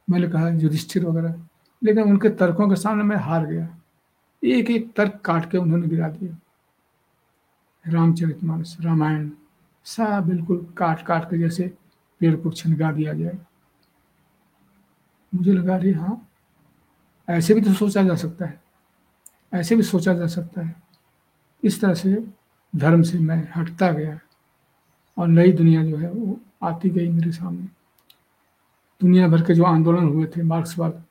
[0.10, 1.36] मैंने कहा, युधिष्ठिर वगैरह।
[1.84, 3.78] लेकिन उनके तर्कों के सामने मैं हार गया।
[4.44, 6.38] एक एक तर्क काट के उन्होंने गिरा दिया।
[7.88, 9.32] रामचरित मानस रामायण
[9.84, 11.78] सा बिल्कुल काट काट के जैसे
[12.20, 13.38] पेड़ को छनगा दिया जाए।
[15.36, 16.30] मुझे लगा, अरे हाँ
[17.30, 18.64] ऐसे भी तो सोचा जा सकता है।
[19.54, 20.84] ऐसे भी सोचा जा सकता है।
[21.64, 22.28] इस तरह से
[22.76, 24.20] धर्म से मैं हटता गया
[25.18, 27.68] और नई दुनिया जो है वो आती गई मेरे सामने।
[29.02, 31.04] दुनिया भर के जो आंदोलन हुए थे, मार्क्सवाद,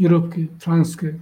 [0.00, 1.12] यूरोप के, फ्रांस के,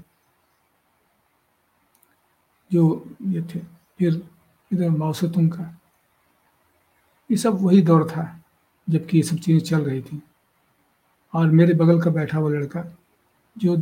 [2.73, 3.59] जो ये थे,
[3.99, 4.29] फिर
[4.73, 5.80] इधर माओसेतुंग का
[7.31, 8.25] ये सब वही दौर था,
[8.89, 10.23] जबकि ये सब चीज़ें चल रही थी।
[11.35, 12.85] और मेरे बगल का बैठा हुआ लड़का,
[13.57, 13.77] जो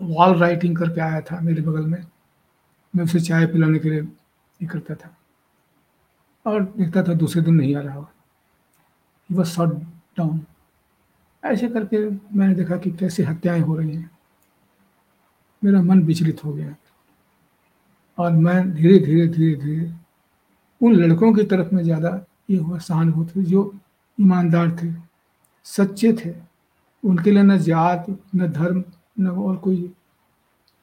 [0.00, 2.04] वॉल राइटिंग करके आया था मेरे बगल में,
[2.94, 5.16] मैं उसे चाय पिलाने के लिए ये करता था।
[6.46, 7.94] और देखता था दूसरे दिन नहीं आ रहा
[9.30, 9.74] हुआ शॉट
[10.18, 10.40] डाउन
[11.42, 14.10] ऐसे करके मैंने देखा कि कैसे हत्याएँ हो रही हैं।
[15.62, 16.74] मेरा मन विचलित हो गया।
[18.18, 19.92] और मैं धीरे धीरे धीरे धीरे
[20.80, 22.10] उन लड़कों की तरफ़ में ज़्यादा
[22.50, 23.78] ये हुआ सहानुभूति जो
[24.20, 24.92] ईमानदार थे,
[25.64, 26.34] सच्चे थे।
[27.04, 28.84] उनके लिए न जात, न धर्म,
[29.20, 29.92] न और कोई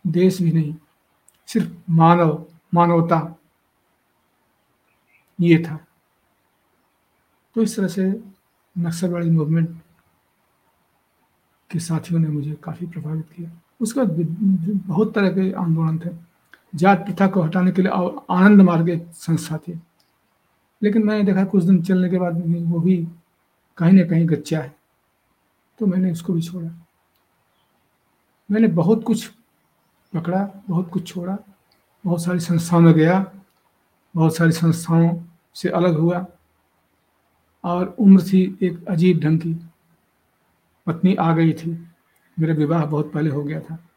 [0.07, 0.75] देश भी नहीं,
[1.47, 3.39] सिर्फ़ मानव, मानवता
[5.41, 5.79] ये था।
[7.55, 8.23] तो इस तरह से
[8.77, 9.69] नक्सलवाड़ी मूवमेंट
[11.71, 14.09] के साथियों ने मुझे काफ़ी प्रभावित किया। उसके बाद
[14.87, 16.09] बहुत तरह के आंदोलन थे।
[16.75, 17.91] जात प्रथा को हटाने के लिए
[18.29, 19.81] आनंद मार्ग एक संस्था थी।
[20.83, 23.07] लेकिन मैंने देखा कुछ दिन चलने के बाद वो भी
[23.77, 24.75] कहीं ना कहीं गच्चा है।
[25.79, 26.87] तो मैंने उसको भी छोड़ा।
[28.51, 29.31] मैंने बहुत कुछ
[30.13, 31.37] पकड़ा, बहुत कुछ छोड़ा।
[32.05, 33.31] बहुत सारी संस्थाओं में गया।
[34.15, 36.25] बहुत सारी संस्थाओं से अलग हुआ।
[37.63, 39.53] और उम्र थी एक अजीब ढंग की।
[40.85, 41.87] पत्नी आ गई थी।
[42.39, 43.89] मेरा विवाह बहुत पहले हो गया था।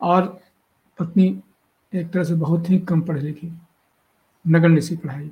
[0.00, 0.40] और
[0.98, 1.42] पत्नी
[1.94, 3.52] एक तरह से बहुत ही कम पढ़ी लिखी।
[4.48, 5.30] नगण्य सी पढ़ाई।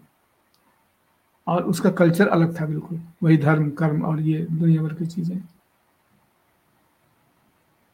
[1.47, 5.39] और उसका कल्चर अलग था बिल्कुल। वही धर्म कर्म और ये दुनिया भर की चीज़ें।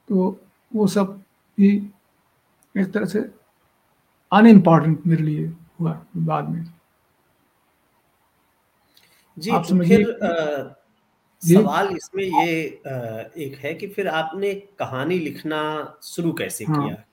[0.08, 0.40] तो
[0.74, 1.22] वो सब
[1.58, 1.90] भी
[2.76, 3.18] एक तरह से
[4.32, 5.46] अनइम्पॉर्टेंट मेरे लिए
[5.80, 6.64] हुआ बाद में।
[9.38, 10.74] जी आप तो फिर आ,
[11.42, 12.90] सवाल इसमें ये आ,
[13.36, 15.60] एक है कि फिर आपने कहानी लिखना
[16.02, 17.04] शुरू कैसे हाँ, किया?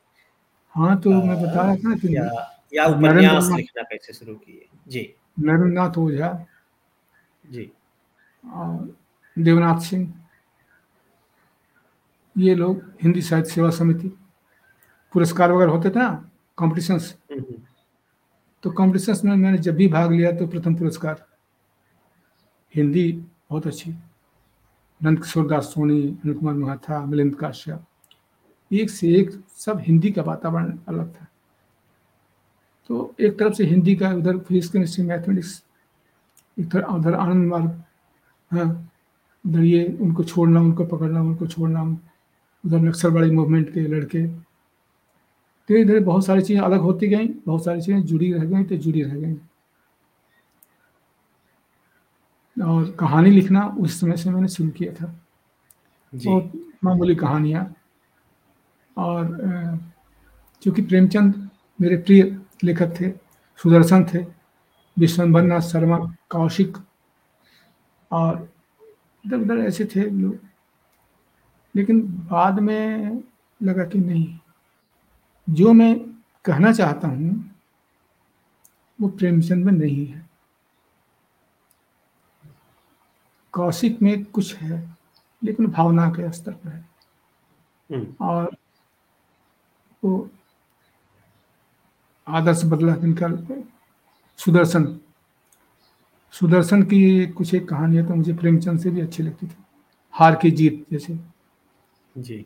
[0.69, 2.15] हाँ तो आ, मैं बता रहा था कि
[2.73, 4.65] या, उपन्यास लिखना कैसे शुरू किए?
[4.87, 6.45] जी। नरेंद्रनाथ ओझा।
[7.51, 7.71] जी।
[9.39, 10.13] देवनाथ सिंह।
[12.37, 14.07] ये लोग हिंदी साहित्य सेवा समिति।
[15.13, 17.61] पुरस्कार वगैरह होते थे ना कॉम्पिटिशन्स हम्म, हम्म।
[18.63, 21.25] तो कॉम्पिटिशन्स में मैंने जब भी भाग लिया तो प्रथम पुरस्कार।
[22.75, 23.11] हिंदी
[23.49, 23.91] बहुत अच्छी।
[25.03, 27.85] नंद किशोर दास सोनी अनिल कुमार महाथा मिलिंद काश्यप।
[28.73, 31.27] एक से एक सब हिंदी का वातावरण अलग था।
[32.89, 35.61] तो एक तरफ़ से हिंदी का उधर फिजिक्स केमिस्ट्री मैथमेटिक्स
[36.57, 37.83] एक तरफ़ उधर आनंद मार्ग
[38.51, 38.65] हाँ
[39.45, 41.81] उधर ये उनको छोड़ना उनको पकड़ना उनको छोड़ना
[42.63, 44.25] उधर नक्सलवाड़ी मूवमेंट के लड़के।
[45.69, 48.75] धीरे धीरे बहुत सारी चीज़ें अलग होती गई बहुत सारी चीज़ें जुड़ी रह गई तो
[48.77, 49.35] जुड़ी रह गई।
[52.57, 55.13] और कहानी लिखना उस समय से मैंने शुरू किया था।
[56.13, 56.51] बहुत
[56.83, 57.63] मामूली कहानियाँ।
[58.97, 59.79] और
[60.61, 61.49] चूँकि प्रेमचंद
[61.79, 63.11] मेरे प्रिय लेखक थे
[63.57, 64.25] सुदर्शन थे
[64.99, 65.97] विश्वम्भर नाथ शर्मा
[66.29, 66.77] कौशिक
[68.11, 68.53] और
[69.25, 70.39] इधर उधर ऐसे थे लोग।
[71.75, 73.11] लेकिन बाद में
[73.63, 74.39] लगा कि नहीं।
[75.49, 75.99] जो मैं
[76.45, 77.51] कहना चाहता हूँ
[79.01, 80.29] वो प्रेमचंद में नहीं है।
[83.51, 84.97] कौशिक में कुछ है
[85.43, 86.89] लेकिन भावना के स्तर पर है।
[87.93, 88.57] हम्म। और
[90.03, 90.29] वो
[92.29, 93.27] आदर्श बदला इनका
[94.37, 94.99] सुदर्शन।
[96.31, 99.55] सुदर्शन की कुछ एक कहानी है तो मुझे प्रेमचंद से भी अच्छी लगती थी।
[100.11, 101.19] हार की जीत जैसे।
[102.17, 102.45] जी।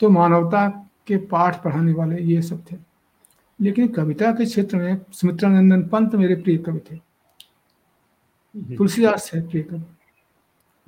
[0.00, 0.68] तो मानवता
[1.06, 2.76] के पाठ पढ़ाने वाले ये सब थे।
[3.60, 9.62] लेकिन कविता के क्षेत्र में सुमित्रानंदन पंत मेरे प्रिय कवि थे। हम्म। तुलसीदास है प्रिय
[9.62, 9.78] कवि।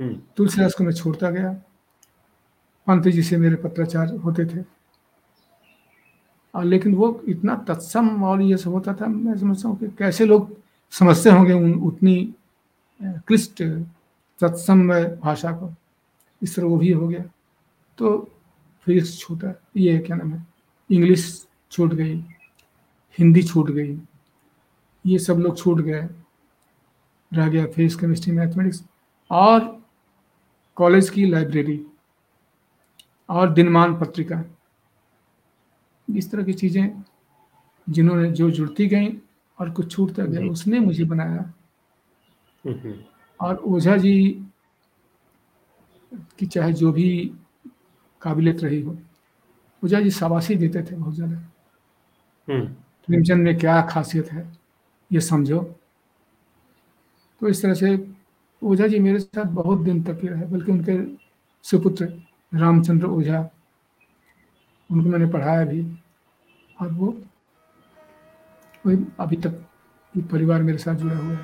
[0.05, 1.53] हम्म। तुलसीदास को मैं छोड़ता गया।
[2.87, 4.82] पंत जी से मेरे पत्राचार होते थे।
[6.55, 10.25] और लेकिन वो इतना तत्सम और ये सब होता था, मैं समझता हूँ कि कैसे
[10.27, 10.57] लोग
[10.93, 12.35] समझते होंगे उन, उतनी
[13.01, 13.63] क्लिष्ट
[14.41, 14.89] तत्सम
[15.21, 15.73] भाषा को।
[16.43, 17.25] इस तरह वो भी हो गया।
[17.99, 18.19] तो
[18.87, 20.47] फिजिक्स छूटा। ये क्या नाम है?
[20.91, 22.15] इंग्लिश छूट गई,
[23.19, 23.99] हिंदी छूट गई,
[25.05, 26.09] ये सब लोग छूट गए।
[27.33, 28.83] रह गया फिजिक्स केमिस्ट्री मैथमेटिक्स
[29.31, 29.61] और
[30.77, 31.81] कॉलेज की लाइब्रेरी
[33.29, 34.43] और दिनमान पत्रिका।
[36.09, 37.03] इस तरह की चीज़ें
[37.87, 39.09] जिन्होंने जो जुड़ती गई
[39.59, 41.53] और कुछ छूटता गया उसने मुझे बनाया।
[43.41, 44.15] और ओझा जी
[46.39, 47.09] की चाहे जो भी
[48.23, 48.97] काबिलियत रही हो
[49.83, 51.37] ओझा जी शाबाशी देते थे बहुत ज़्यादा
[52.49, 52.67] हम्म।
[53.09, 54.51] प्रेमचंद में क्या खासियत है
[55.11, 55.61] ये समझो
[57.41, 57.97] तो इस तरह से
[58.63, 60.99] ओझा जी मेरे साथ बहुत दिन तक रहे बल्कि उनके
[61.65, 62.07] सुपुत्र
[62.53, 63.43] रामचंद्र ओझा
[64.93, 65.99] उनको मैंने पढ़ाया भी।
[66.81, 67.23] और वो
[68.87, 69.51] वही अभी तक
[70.19, 71.41] परिवार मेरे साथ जुड़ा हुआ है।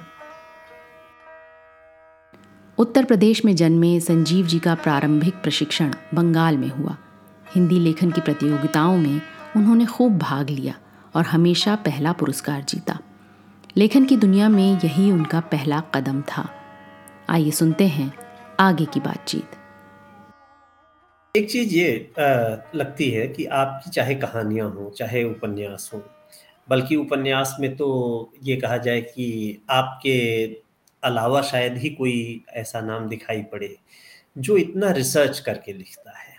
[2.78, 6.96] उत्तर प्रदेश में जन्मे संजीव जी का प्रारंभिक प्रशिक्षण बंगाल में हुआ।
[7.54, 9.20] हिंदी लेखन की प्रतियोगिताओं में
[9.56, 10.74] उन्होंने खूब भाग लिया
[11.14, 12.98] और हमेशा पहला पुरस्कार जीता।
[13.76, 16.48] लेखन की दुनिया में यही उनका पहला कदम था।
[17.30, 18.12] आइए सुनते हैं
[18.60, 19.57] आगे की बातचीत।
[21.34, 21.88] एक चीज़ ये
[22.74, 26.02] लगती है कि आपकी चाहे कहानियाँ हो, चाहे उपन्यास हो,
[26.68, 27.88] बल्कि उपन्यास में तो
[28.44, 30.16] ये कहा जाए कि आपके
[31.02, 33.74] अलावा शायद ही कोई ऐसा नाम दिखाई पड़े
[34.38, 36.36] जो इतना रिसर्च करके लिखता है।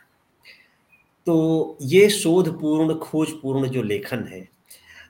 [1.28, 4.47] तो ये शोधपूर्ण, खोजपूर्ण जो लेखन है,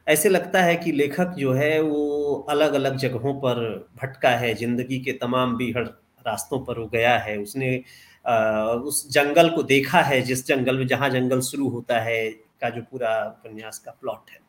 [0.07, 3.63] ऐसे लगता है कि लेखक जो है वो अलग अलग जगहों पर
[4.01, 7.83] भटका है, ज़िंदगी के तमाम बीहड़ रास्तों पर वो गया है, उसने
[8.83, 12.81] उस जंगल को देखा है जिस जंगल में जहाँ जंगल शुरू होता है का जो
[12.81, 14.39] पूरा उपन्यास का प्लॉट है।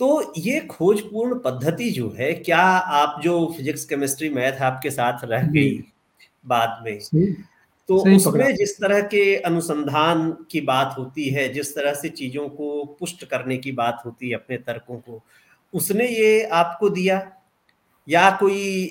[0.00, 2.62] तो ये खोजपूर्ण पद्धति जो है क्या
[2.96, 5.84] आप जो फिजिक्स केमिस्ट्री मैथ आपके साथ रह गई
[6.46, 6.98] बाद में?
[7.88, 12.84] तो उसमें जिस तरह के अनुसंधान की बात होती है जिस तरह से चीज़ों को
[13.00, 15.22] पुष्ट करने की बात होती है अपने तर्कों को
[15.74, 17.18] उसने ये आपको दिया?
[18.08, 18.86] या कोई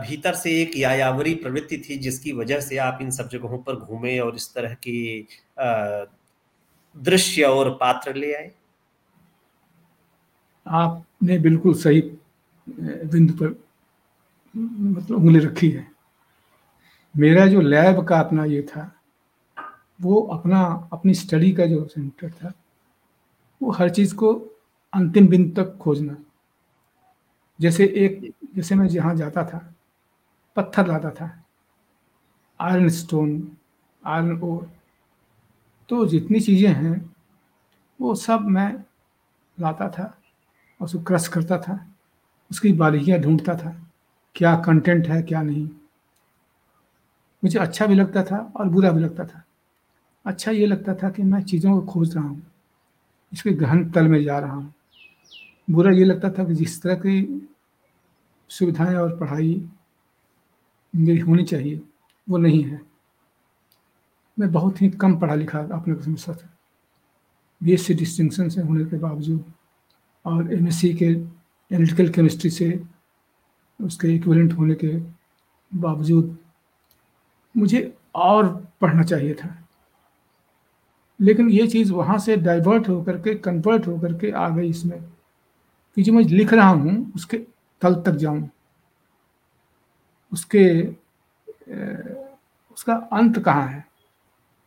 [0.00, 4.18] भीतर से एक यायावरी प्रवृत्ति थी जिसकी वजह से आप इन सब जगहों पर घूमे
[4.18, 5.26] और इस तरह की
[6.96, 8.50] दृश्य और पात्र ले आए?
[10.66, 12.00] आपने बिल्कुल सही
[12.68, 13.58] बिंदु पर
[14.54, 15.86] मतलब उंगली रखी है।
[17.14, 18.90] मेरा जो लैब का अपना ये था,
[20.00, 22.52] वो अपना, अपनी स्टडी का जो सेंटर था,
[23.60, 24.32] वो हर चीज़ को
[24.92, 26.16] अंतिम बिंदु तक खोजना।
[27.60, 29.58] जैसे एक जैसे मैं जहाँ जाता था,
[30.56, 31.30] पत्थर लाता था
[32.60, 33.30] आयरन स्टोन
[34.02, 34.70] आयरन ओर
[35.90, 37.14] तो जितनी चीज़ें हैं,
[38.00, 38.72] वो सब मैं
[39.58, 40.04] लाता था
[40.80, 41.78] और उसको क्रश करता था,
[42.50, 43.70] उसकी बारीकियाँ ढूंढता था,
[44.36, 45.68] क्या कंटेंट है, क्या नहीं।
[47.42, 49.42] मुझे अच्छा भी लगता था और बुरा भी लगता था।
[50.24, 52.42] अच्छा ये लगता था कि मैं चीज़ों को खोज रहा हूँ,
[53.32, 54.72] इसके गहन तल में जा रहा हूँ।
[55.68, 57.20] बुरा ये लगता था कि जिस तरह की
[58.50, 59.62] सुविधाएँ और पढ़ाई
[60.94, 61.80] मेरी होनी चाहिए,
[62.26, 62.80] वो नहीं है।
[64.38, 66.48] मैं बहुत ही कम पढ़ा लिखा अपने को समझता था
[67.60, 69.44] बी एस सी डिस्टिंक्शन से होने के बावजूद
[70.24, 72.82] और एम एस सी के एनालिटिकल केमिस्ट्री से
[73.80, 74.96] उसके इक्वलेंट होने के
[75.72, 76.36] बावजूद
[77.54, 77.80] मुझे
[78.14, 78.48] और
[78.80, 79.54] पढ़ना चाहिए था।
[81.20, 85.00] लेकिन ये चीज़ वहाँ से डाइवर्ट होकर के कन्वर्ट होकर के आ गई इसमें
[85.96, 87.40] कि जो मैं लिख रहा हूँ, उसके
[87.82, 88.48] तल तक जाऊँ।
[90.32, 90.66] उसके
[92.72, 93.84] उसका अंत कहाँ है?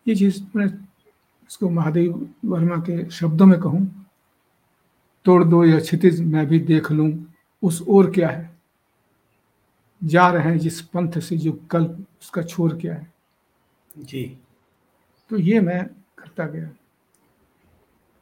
[0.06, 2.14] ये चीज़ मैं इसको महादेव
[2.46, 3.88] वर्मा के शब्दों में कहूँ।
[5.26, 7.12] तोड़ दो या क्षितिज मैं भी देख लूँ
[7.64, 8.52] उस ओर क्या है?
[10.02, 11.86] जा रहे हैं जिस पंथ से जो कल
[12.22, 13.12] उसका छोर क्या है?
[13.98, 14.26] जी।
[15.30, 15.86] तो ये मैं
[16.18, 16.70] करता गया।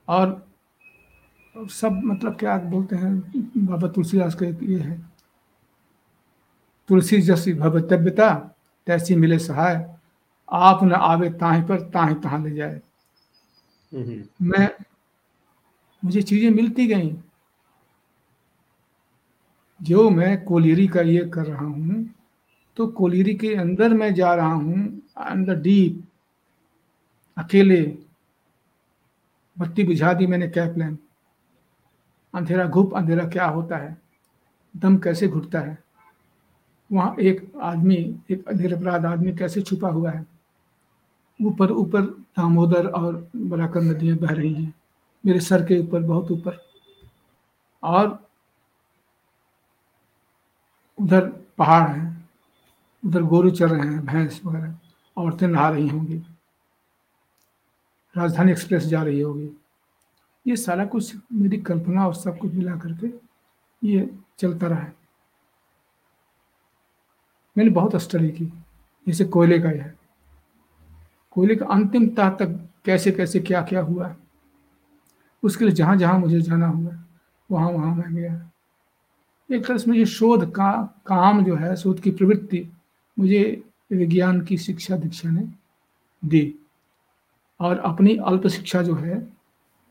[0.07, 0.50] और
[1.55, 3.15] सब मतलब क्या बोलते हैं
[3.65, 4.99] बाबा तुलसीदास का ये है।
[6.89, 8.33] तुलसी जैसी भवतव्यता
[8.87, 9.75] तैसी मिले सहाय
[10.47, 12.81] आप न आवे ताहे पर ताहे तहाँ ले जाए।
[13.91, 14.69] हम्म। मैं
[16.03, 17.15] मुझे चीज़ें मिलती गई।
[19.79, 22.03] जो मैं कोलियरी का ये कर रहा हूँ
[22.77, 26.03] तो कोलियरी के अंदर मैं जा रहा हूँ अंदर डीप
[27.37, 27.81] अकेले।
[29.57, 30.99] बत्ती बुझा दी मैंने कैप लैम्प
[32.33, 34.01] अंधेरा घुप, अंधेरा क्या होता है?
[34.77, 35.83] दम कैसे घुटता है?
[36.91, 40.25] वहाँ एक आदमी, एक निरपराध आदमी कैसे छुपा हुआ है?
[41.43, 44.73] ऊपर ऊपर दामोदर और बराकर नदियाँ बह रही हैं।
[45.25, 46.65] मेरे सर के ऊपर, बहुत ऊपर।
[47.83, 48.27] और
[51.01, 52.29] उधर पहाड़ हैं।
[53.05, 54.75] उधर गोरू चल रहे हैं, भैंस वगैरह।
[55.17, 56.23] औरतें नहा रही होंगी।
[58.17, 59.60] राजधानी एक्सप्रेस जा रही होगी।
[60.47, 63.07] ये सारा कुछ मेरी कल्पना और सब कुछ मिला करके
[63.87, 64.95] ये चलता रहा है।
[67.57, 68.45] मैंने बहुत स्टडी की।
[69.07, 69.99] जैसे कोयले का है
[71.31, 74.15] कोयले का अंतिम तह तक कैसे कैसे क्या क्या हुआ?
[75.43, 77.03] उसके लिए जहाँ जहाँ मुझे जाना हुआ
[77.51, 78.51] वहाँ वहाँ मैं गया।
[79.51, 82.67] एक तरह से मुझे शोध का, काम जो है, शोध की प्रवृत्ति
[83.19, 85.47] मुझे विज्ञान की शिक्षा दीक्षा ने
[86.25, 86.55] दी।
[87.59, 89.33] और अपनी अल्प शिक्षा जो है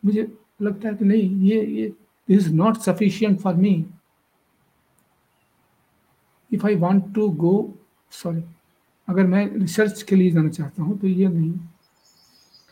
[0.02, 0.26] मुझे
[0.62, 1.88] लगता है कि नहीं, ये ये
[2.28, 3.84] this is not sufficient for me
[6.50, 7.52] if I want to go
[8.12, 8.42] sorry
[9.08, 11.52] अगर मैं रिसर्च के लिए जाना चाहता हूँ तो ये नहीं।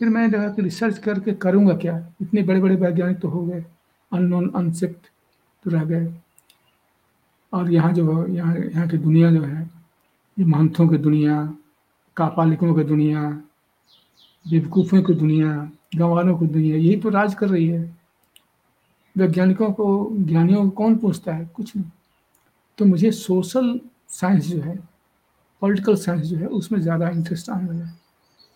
[0.00, 1.96] फिर मैं जगह कि रिसर्च करके करूँगा क्या?
[2.22, 3.64] इतने बड़े बड़े वैज्ञानिक तो हो गए
[4.12, 5.06] अननोन अनसिप्ट
[5.64, 6.14] तो रह गए।
[7.52, 9.62] और यहाँ जो, यहाँ यहाँ की दुनिया जो है,
[10.36, 11.42] ये महंतों की दुनिया,
[12.16, 13.30] कापालिकों की दुनिया
[14.46, 17.96] बेवकूफ़ों की दुनिया, गंवारों की दुनिया, यही तो राज कर रही है।
[19.16, 21.46] वैज्ञानिकों को, ज्ञानियों को कौन पूछता है?
[21.46, 21.90] कुछ नहीं।
[22.78, 24.78] तो मुझे सोशल साइंस जो है,
[25.62, 27.86] पॉलिटिकल साइंस जो है, उसमें ज़्यादा इंटरेस्ट आने लगा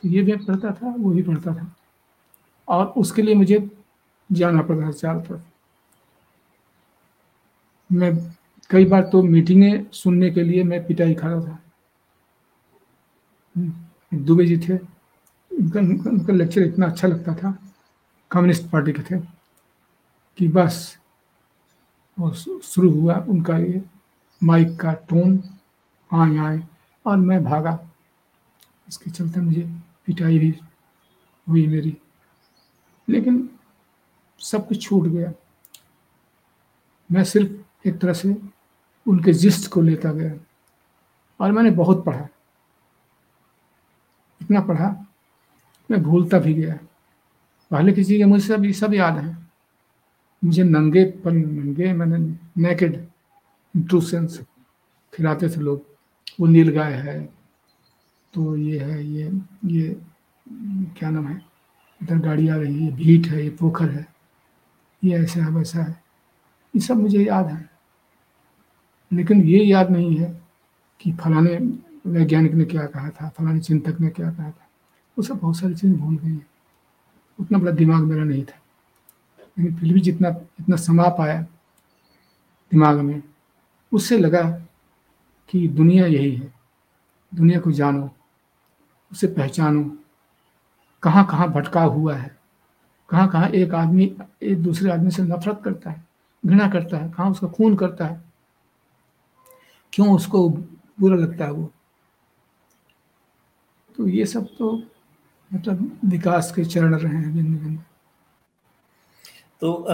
[0.02, 1.74] तो ये भी पढ़ता था, वो भी पढ़ता था।
[2.68, 3.68] और उसके लिए मुझे
[4.30, 5.40] जाना पड़ता था चार तरफ़।
[7.90, 8.12] मैं,
[8.70, 11.58] कई बार तो मीटिंगें सुनने के लिए मैं पिटाई खा रहा था।
[14.14, 14.78] दुबे जी थे।
[15.62, 17.58] उनका उनका लेक्चर इतना अच्छा लगता था।
[18.30, 19.42] कम्युनिस्ट पार्टी के थे।
[20.38, 20.98] कि बस,
[22.18, 23.84] वो शुरू हुआ उनका ये
[24.42, 25.44] माइक का टोन
[26.14, 26.68] आए आए,
[27.06, 27.90] और मैं भागा।
[28.88, 30.60] इसके चलते मुझे पिटाई भी
[31.48, 31.98] हुई मेरी।
[33.08, 33.50] लेकिन
[34.38, 35.32] सब कुछ छूट गया।
[37.12, 38.42] मैं सिर्फ़ एक तरह से
[39.08, 40.44] उनके जिस्ट को लेता गया।
[41.40, 42.28] और मैंने बहुत पढ़ा।
[44.42, 45.11] इतना पढ़ा
[45.92, 46.78] मैं भूलता भी गया।
[47.70, 49.36] पहले की चीज़ें मुझे सब सब याद है।
[50.42, 52.18] मुझे नंगे पन नंगे मैंने
[52.62, 52.96] नेकेड
[53.76, 54.40] ट्रू सेंस
[55.12, 55.86] खिलाते थे लोग।
[56.40, 57.20] वो नील गाय है
[58.34, 59.30] तो ये है, ये
[59.64, 59.88] ये,
[60.98, 61.40] क्या नाम है?
[62.00, 64.06] इधर गाड़ी आ रही है, भीट है, ये पोखर है।
[65.04, 66.02] ये ऐसा है, वैसा है।
[66.74, 67.70] ये सब मुझे याद है।
[69.12, 70.42] लेकिन ये याद नहीं है
[71.00, 71.56] कि फलाने
[72.06, 74.61] वैज्ञानिक ने क्या कहा था, फलाने चिंतक ने क्या कहा था।
[75.20, 76.46] सब बहुत सारी चीज़ें भूल गई हैं।
[77.40, 78.62] उतना बड़ा दिमाग मेरा नहीं था।
[79.58, 81.42] लेकिन फिर भी जितना, इतना समा पाया
[82.70, 83.22] दिमाग में,
[83.92, 84.50] उससे लगा
[85.48, 86.54] कि दुनिया यही है।
[87.34, 88.10] दुनिया को जानो,
[89.12, 89.98] उसे पहचानो।
[91.02, 92.38] कहाँ कहाँ भटका हुआ है?
[93.08, 96.06] कहाँ कहाँ एक आदमी, एक दूसरे आदमी से नफरत करता है,
[96.46, 98.24] घृणा करता है, कहाँ उसका खून करता है?
[99.92, 100.48] क्यों उसको
[101.00, 101.70] बुरा लगता है वो?
[103.96, 104.82] तो ये सब तो
[105.54, 107.78] मतलब विकास के चरण रहे हैं भिन्न भिन्न।
[109.60, 109.86] तो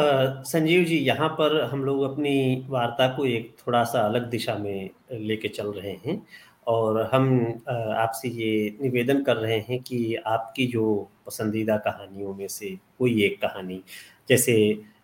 [0.44, 4.90] संजीव जी यहाँ पर हम लोग अपनी वार्ता को एक थोड़ा सा अलग दिशा में
[5.12, 6.22] लेके चल रहे हैं
[6.66, 7.28] और हम
[7.68, 10.86] आपसे ये निवेदन कर रहे हैं कि आपकी जो
[11.26, 13.82] पसंदीदा कहानियों में से कोई एक कहानी
[14.28, 14.56] जैसे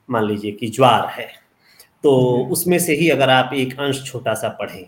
[0.09, 1.29] मान लीजिए कि ज्वार है
[2.05, 2.13] तो
[2.53, 4.85] उसमें से ही अगर आप एक अंश छोटा सा पढ़ें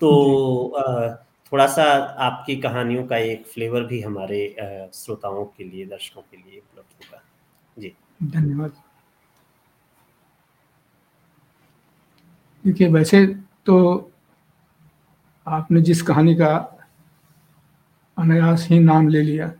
[0.00, 0.10] तो
[1.52, 1.82] थोड़ा सा
[2.20, 4.40] आपकी कहानियों का एक फ्लेवर भी हमारे
[4.94, 7.22] श्रोताओं के लिए, दर्शकों के लिए उपलब्ध होगा।
[7.78, 8.72] जी। धन्यवाद।
[12.64, 13.26] देखिए, वैसे
[13.66, 13.76] तो
[15.46, 16.56] आपने जिस कहानी का
[18.18, 19.52] अनायास ही नाम ले लिया,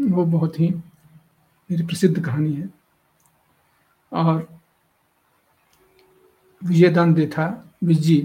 [0.00, 0.68] वो बहुत ही
[1.70, 2.68] मेरी प्रसिद्ध कहानी है।
[4.12, 4.60] और
[6.62, 7.46] विजयदान था
[7.84, 8.18] विजी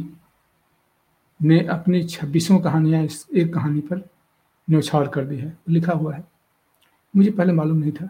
[1.42, 4.10] ने अपनी छब्बीसों कहानियाँ इस एक कहानी पर
[4.70, 6.24] न्यौछावर कर दी है, लिखा हुआ है।
[7.16, 8.06] मुझे पहले मालूम नहीं था,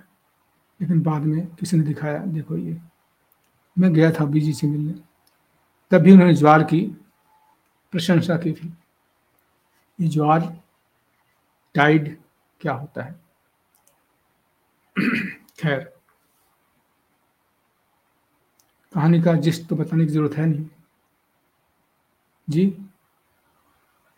[0.82, 2.82] लेकिन बाद में किसी ने दिखाया, देखो ये।
[3.80, 4.94] मैं गया था बीजी से मिलने।
[5.92, 6.82] तब भी उन्होंने ज्वार की,
[7.92, 8.74] प्रशंसा की थी।
[10.02, 10.62] ये ज्वार
[11.76, 12.18] टाइड
[12.62, 13.16] क्या होता है?
[15.60, 15.94] खैर।
[18.94, 20.70] कहानी का जिस तो बताने की ज़रूरत है नहीं।
[22.50, 22.89] जी?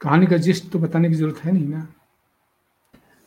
[0.02, 1.88] कहानी का जिस्ट तो बताने की ज़रूरत है नहीं ना।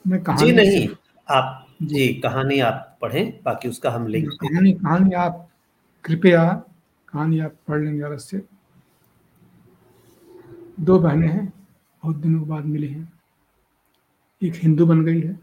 [0.05, 0.89] मैं कहानी जी नहीं
[1.29, 5.49] आप जी कहानी आप पढ़ें बाकी उसका हम लिंक कहानी कहानी आप
[6.05, 6.45] कृपया
[7.09, 8.43] कहानी आप पढ़ लेंगे अरस से
[10.81, 11.47] दो बहनें हैं
[12.03, 13.13] बहुत दिनों के बाद मिली हैं।
[14.43, 15.39] एक हिंदू बन गई है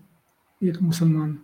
[0.62, 1.38] एक मुसलमान।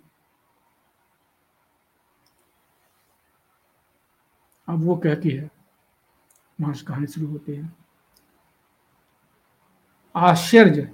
[4.68, 5.50] अब वो कहती है
[6.60, 7.77] वहाँ से कहानी शुरू होती है।
[10.18, 10.90] आश्चर्य।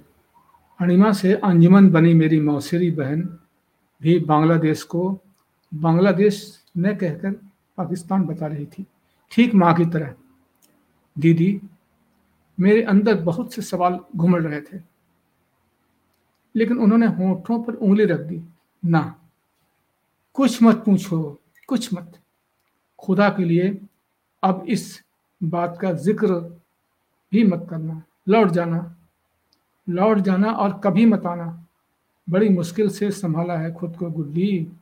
[0.80, 3.20] अणिमा से अंजुमन बनी मेरी मौसरी बहन
[4.00, 5.20] भी बांग्लादेश को,
[5.72, 7.30] बांग्लादेश न कहकर
[7.78, 8.84] पाकिस्तान बता रही थी।
[9.32, 10.14] ठीक माँ की तरह।
[11.16, 11.60] दीदी,
[12.58, 14.78] मेरे अंदर बहुत से सवाल घूमड़ रहे थे,
[16.54, 18.40] लेकिन उन्होंने होठों पर उंगली रख दी।
[18.82, 19.14] ना,
[20.36, 22.20] कुछ मत पूछो, कुछ मत।
[22.98, 23.78] खुदा के लिए
[24.42, 25.02] अब इस
[25.40, 26.28] बात का ज़िक्र
[27.32, 28.93] भी मत करना। लौट जाना।
[29.88, 31.66] लौट जाना और कभी मत आना।
[32.30, 34.72] बड़ी मुश्किल से संभाला है खुद को गुड्डी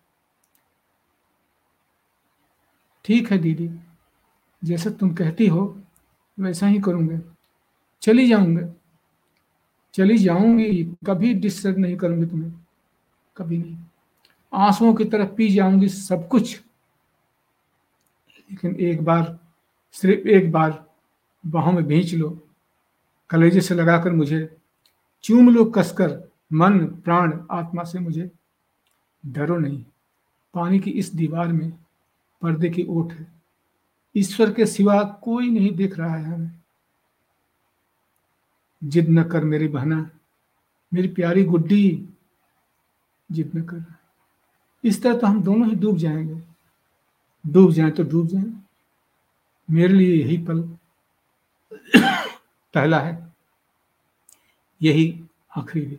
[3.05, 3.71] ठीक है दीदी,
[4.65, 5.83] जैसे तुम कहती हो,
[6.41, 7.21] वैसा ही करूँगे।
[8.03, 8.67] चली जाऊँगे।
[9.95, 12.53] चली जाऊँगी, कभी डिस्टर्ब नहीं करूँगी तुम्हें।
[13.37, 13.77] कभी नहीं।
[14.53, 16.63] आंसुओं की तरफ़ पी जाऊँगी सब कुछ।
[18.51, 19.39] लेकिन एक बार,
[19.93, 20.85] सिर्फ़ एक बार,
[21.47, 22.49] बाहों में भींच लो।
[23.31, 24.57] कलेजे से लगाकर मुझे
[25.23, 28.31] चूम लो कसकर, मन, प्राण, आत्मा से मुझे
[29.27, 29.85] डरो नहीं।
[30.55, 31.70] पानी की इस दीवार में
[32.43, 33.33] पर्दे की ओट है।
[34.16, 36.51] ईश्वर के सिवा कोई नहीं देख रहा है हमें।
[38.85, 40.11] जिद न कर मेरी बहना,
[40.95, 42.09] मेरी प्यारी गुड्डी,
[43.33, 43.95] जिद न कर।
[44.85, 46.43] इस तरह तो हम दोनों ही डूब जाएँगे।
[47.47, 48.45] डूब जाए तो डूब जाए।
[49.70, 50.77] मेरे लिए यही पल
[52.75, 53.32] पहला है।
[54.83, 55.24] यही
[55.57, 55.99] आखिरी भी।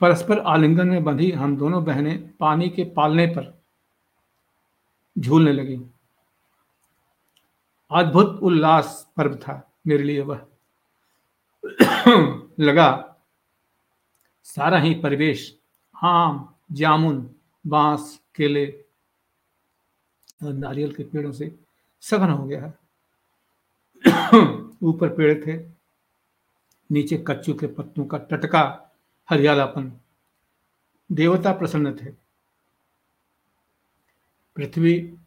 [0.00, 3.62] परस्पर आलिंगन में बंधी हम दोनों बहनें पानी के पालने पर
[5.18, 5.90] झूलने लगी।
[7.90, 10.46] अद्भुत उल्लास पर्व था मेरे लिए वह।
[12.60, 13.16] लगा
[14.44, 15.58] सारा ही परिवेश,
[16.02, 17.34] आम, जामुन,
[17.66, 18.84] बाँस, केले
[20.44, 21.58] और नारियल के पेड़ों से
[22.00, 22.78] सघन हो गया है।
[24.82, 25.70] ऊपर पेड़ थे,
[26.90, 28.90] नीचे कच्चू के पत्तों का टटका,
[29.30, 29.92] हरियालापन।
[31.12, 32.10] देवता प्रसन्न थे।
[34.56, 35.18] पृथ्वी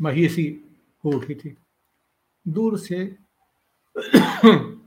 [0.00, 0.60] महीसी
[1.04, 1.56] हो उठी थी।
[2.48, 3.18] दूर से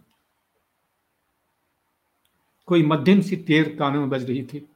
[2.66, 4.70] कोई मध्यम सी तेर कानों में बज रही थी।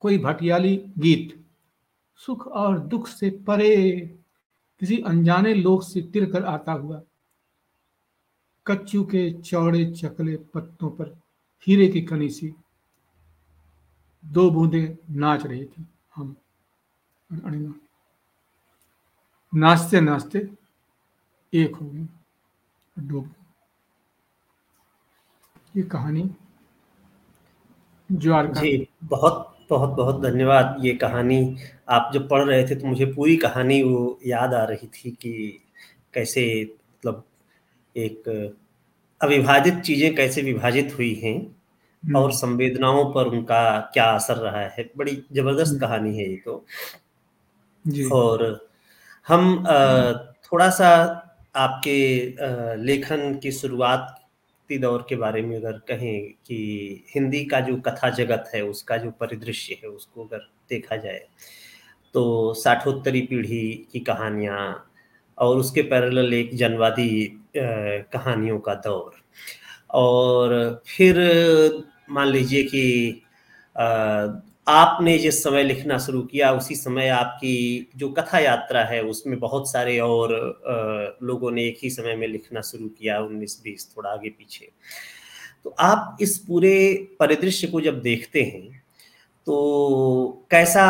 [0.00, 1.44] कोई भटियाली गीत,
[2.16, 4.18] सुख और दुख से परे
[4.82, 7.00] किसी अनजाने लोग से तिर कर आता हुआ,
[8.66, 11.14] कच्चू के चौड़े चकले पत्तों पर
[11.66, 12.54] हीरे की कनी सी
[14.24, 16.34] दो बूंदे नाच रही थी हम
[19.54, 20.48] नाचते नाचते
[21.52, 22.06] एक हो गए
[22.98, 23.34] डूब
[25.76, 26.30] ये कहानी
[28.12, 31.40] ज्वार जी, बहुत बहुत बहुत धन्यवाद ये कहानी
[31.90, 35.32] आप जब पढ़ रहे थे तो मुझे पूरी कहानी वो याद आ रही थी कि
[36.14, 37.24] कैसे मतलब
[37.96, 38.28] एक
[39.20, 41.36] अविभाजित चीज़ें कैसे विभाजित हुई हैं
[42.02, 43.62] हम्म। और संवेदनाओं पर उनका
[43.94, 46.64] क्या असर रहा है बड़ी ज़बरदस्त हम्म। कहानी है ये तो
[47.84, 48.44] जी। और
[49.26, 49.64] हम
[50.44, 50.88] थोड़ा सा
[51.56, 51.96] आपके
[52.78, 54.18] लेखन की शुरुआत
[54.78, 59.10] दौर के बारे में अगर कहें कि हिंदी का जो कथा जगत है, उसका जो
[59.10, 61.26] परिदृश्य है, उसको अगर देखा जाए
[62.14, 64.90] तो साठोत्तरी पीढ़ी की कहानियाँ
[65.38, 67.10] और उसके पैरेलल एक जनवादी
[67.56, 69.12] कहानियों का दौर।
[69.94, 71.18] और फिर
[72.10, 73.22] मान लीजिए कि
[74.66, 79.70] आपने जिस समय लिखना शुरू किया, उसी समय आपकी जो कथा यात्रा है, उसमें बहुत
[79.70, 84.30] सारे और लोगों ने एक ही समय में लिखना शुरू किया, उन्नीस बीस, थोड़ा आगे
[84.30, 84.70] पीछे।
[85.64, 86.74] तो आप इस पूरे
[87.20, 88.80] परिदृश्य को जब देखते हैं
[89.46, 90.84] तो कैसा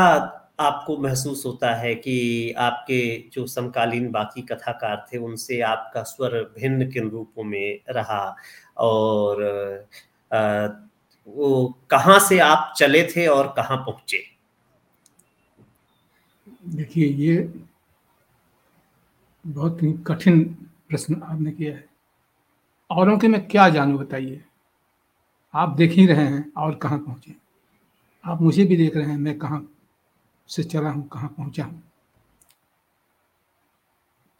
[0.60, 3.02] आपको महसूस होता है कि आपके
[3.32, 8.36] जो समकालीन बाकी कथाकार थे, उनसे आपका स्वर भिन्न किन रूपों में रहा?
[8.76, 9.42] और
[10.32, 10.81] वो
[11.90, 14.24] कहाँ से आप चले थे और कहाँ पहुँचे?
[16.66, 17.52] देखिए, ये
[19.46, 20.44] बहुत ही कठिन
[20.88, 21.88] प्रश्न आपने किया है।
[22.90, 24.44] औरों के मैं क्या जानू, बताइए।
[25.54, 27.34] आप देख ही रहे हैं और कहाँ पहुँचे।
[28.26, 29.68] आप मुझे भी देख रहे हैं, मैं कहाँ
[30.48, 31.82] से चला हूँ, कहाँ पहुँचा हूँ।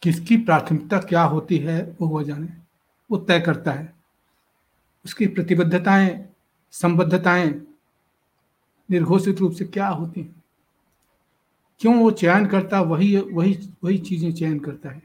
[0.01, 2.47] किसकी प्राथमिकता क्या होती है, वो वो जाने,
[3.11, 3.93] वो तय करता है।
[5.05, 6.32] उसकी प्रतिबद्धताएँ
[6.73, 7.49] संबद्धताएँ
[8.89, 10.43] निर्घोषित रूप से क्या होती हैं?
[11.81, 13.53] क्यों वो चयन करता, वही वही
[13.83, 15.01] वही चीज़ें चयन करता है?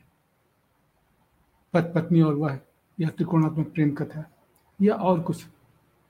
[1.74, 2.58] पत, पत्नी और वह
[2.98, 4.24] या त्रिकोणात्मक प्रेम कथा,
[4.80, 5.44] या और कुछ,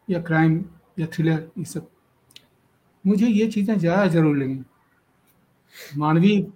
[0.08, 0.64] या क्राइम
[0.98, 1.88] या थ्रिलर ये सब।
[3.04, 4.62] मुझे ये चीज़ें ज़्यादा ज़रूर लगी।
[5.98, 6.46] मानवीय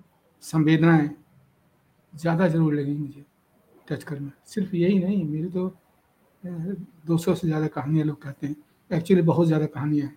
[0.44, 1.08] संवेदनाएँ
[2.12, 3.24] ज़्यादा ज़रूर लगी मुझे
[3.88, 5.68] टच करना। सिर्फ़ यही नहीं, मेरे तो
[7.06, 8.56] दो सौ से ज़्यादा कहानियाँ लोग कहते हैं।
[8.92, 10.16] एक्चुअली बहुत ज़्यादा कहानियाँ हैं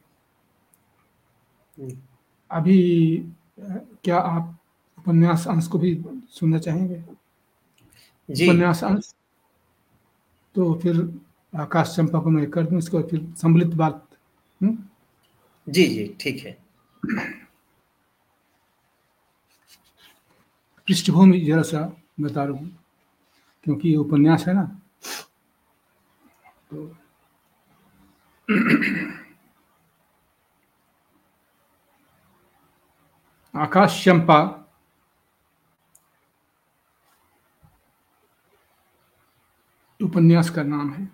[1.78, 1.98] हम्म।
[2.52, 2.78] अभी
[4.04, 4.56] क्या आप
[4.98, 5.94] उपन्यास अंश को भी
[6.30, 7.04] सुनना चाहेंगे
[8.30, 9.14] जी उपन्यास अंश
[10.56, 11.02] तो फिर
[11.54, 14.08] आकाश चंपा को मैं कर दूँ इसको फिर सम्मिलित बात
[14.62, 14.70] हुँ?
[14.70, 14.84] हम्म?
[15.68, 16.58] जी जी ठीक है
[20.88, 21.82] पृष्ठभूमि जरा सा
[22.20, 22.78] बता रहा हूँ
[23.66, 24.64] क्योंकि ये उपन्यास है ना
[26.72, 26.86] तो
[33.56, 34.40] आकाश चंपा
[40.04, 41.10] उपन्यास का नाम है।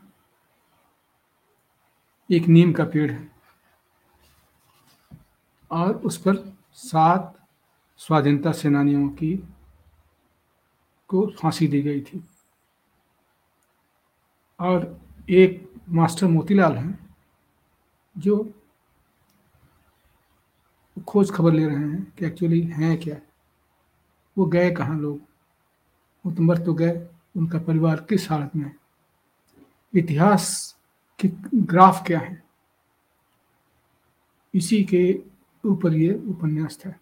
[2.32, 3.32] एक नीम का पेड़ है।
[5.72, 7.48] और उस पर सात
[7.98, 9.44] स्वाधीनता सेनानियों की
[11.08, 12.30] को फांसी दी गई थी।
[14.60, 17.01] और एक मास्टर मोतीलाल हैं।
[18.18, 18.54] जो
[21.08, 23.18] खोज खबर ले रहे हैं कि एक्चुअली हैं क्या?
[24.38, 25.22] वो गए कहाँ लोग?
[26.26, 27.08] वो तो तो गए।
[27.38, 28.76] उनका परिवार किस हालत में
[29.96, 30.78] इतिहास
[31.20, 32.44] के ग्राफ क्या है?
[34.56, 35.24] इसी के
[35.66, 36.94] ऊपर ये उपन्यास था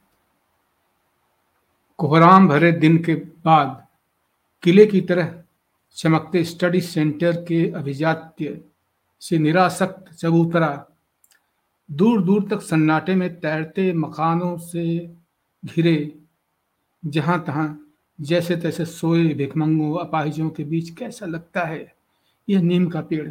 [1.97, 3.87] कोहराम भरे दिन के बाद
[4.63, 5.43] किले की तरह
[5.95, 8.63] चमकते स्टडी सेंटर के अभिजात्य
[9.19, 10.88] से निरासक्त चबूतरा
[11.89, 15.15] दूर दूर तक सन्नाटे में तैरते मकानों से
[15.65, 16.19] घिरे
[17.05, 17.67] जहाँ तहां
[18.19, 21.93] जैसे तैसे सोए भिकमंगों अपाहिजों के बीच कैसा लगता है
[22.49, 23.29] यह नीम का पेड़।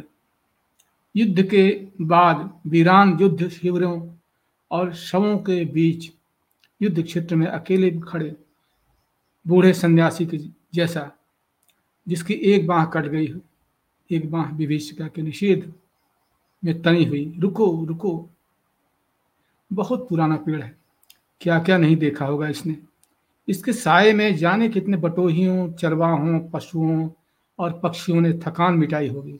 [1.15, 4.09] युद्ध के बाद वीरान युद्ध शिविरों
[4.71, 6.11] और शवों के बीच
[6.81, 8.35] युद्ध क्षेत्र में अकेले खड़े
[9.47, 10.37] बूढ़े सन्यासी के
[10.73, 11.11] जैसा,
[12.07, 13.39] जिसकी एक बाह कट गई हो,
[14.11, 15.73] एक बाह विभीषिका के निषेध
[16.65, 18.29] में तनी हुई, रुको रुको।
[19.73, 20.77] बहुत पुराना पेड़ है।
[21.41, 22.77] क्या क्या नहीं देखा होगा इसने।
[23.47, 27.09] इसके साय में जाने कितने बटोहियों, चरवाहों, पशुओं
[27.59, 29.39] और पक्षियों ने थकान मिटाई होगी।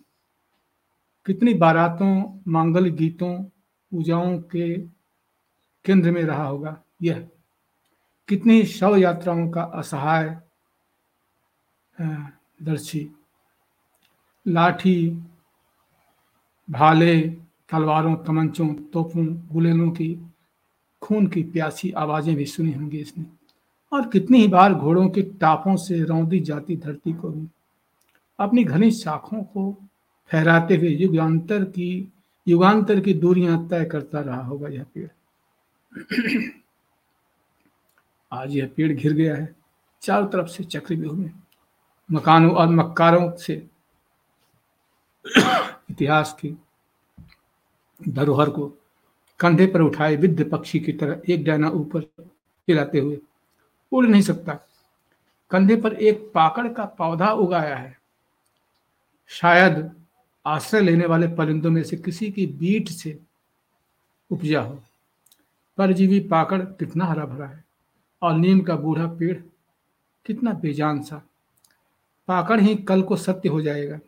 [1.25, 3.43] कितनी बारातों, मांगल गीतों,
[3.91, 4.77] पूजाओं के
[5.85, 7.29] केंद्र में रहा होगा यह।
[8.27, 10.37] कितनी शव यात्राओं का असहाय
[12.61, 13.11] दर्शी।
[14.47, 15.23] लाठी,
[16.69, 17.37] भाले
[17.71, 20.29] तलवारों तमंचों तोपों, गुलेलों की,
[21.01, 23.25] खून की प्यासी आवाज़ें भी सुनी होंगी इसने।
[23.93, 27.47] और कितनी ही बार घोड़ों के टापों से रौंदी जाती धरती को भी।
[28.39, 29.77] अपनी घनी शाखों को
[30.31, 32.11] फहराते हुए युगांतर की
[32.47, 35.07] युगांतर की दूरियाँ तय करता रहा होगा यह पेड़।
[38.31, 39.55] आज यह पेड़ घिर गया है,
[40.01, 41.31] चारों तरफ़ से चक्रव्यूह में।
[42.11, 43.67] मकानों और मक्कारों से
[45.91, 46.57] इतिहास की
[48.07, 48.67] धरोहर को
[49.39, 52.01] कंधे पर उठाए विद्ध पक्षी की तरह एक डाना ऊपर
[52.67, 53.19] हिलाते हुए,
[53.91, 54.53] उड़ नहीं सकता।
[55.51, 57.97] कंधे पर एक पाकड़ का पौधा उगाया है।
[59.27, 59.91] शायद
[60.45, 63.19] आश्रय लेने वाले परिंदों में से किसी की बीट से
[64.31, 64.79] उपजा हो।
[65.77, 67.63] परजीवी पाकड़ कितना हरा भरा है
[68.21, 69.41] और नीम का बूढ़ा पेड़
[70.25, 71.21] कितना बेजान सा।
[72.27, 73.99] पाकड़ ही कल को सत्य हो जाएगा।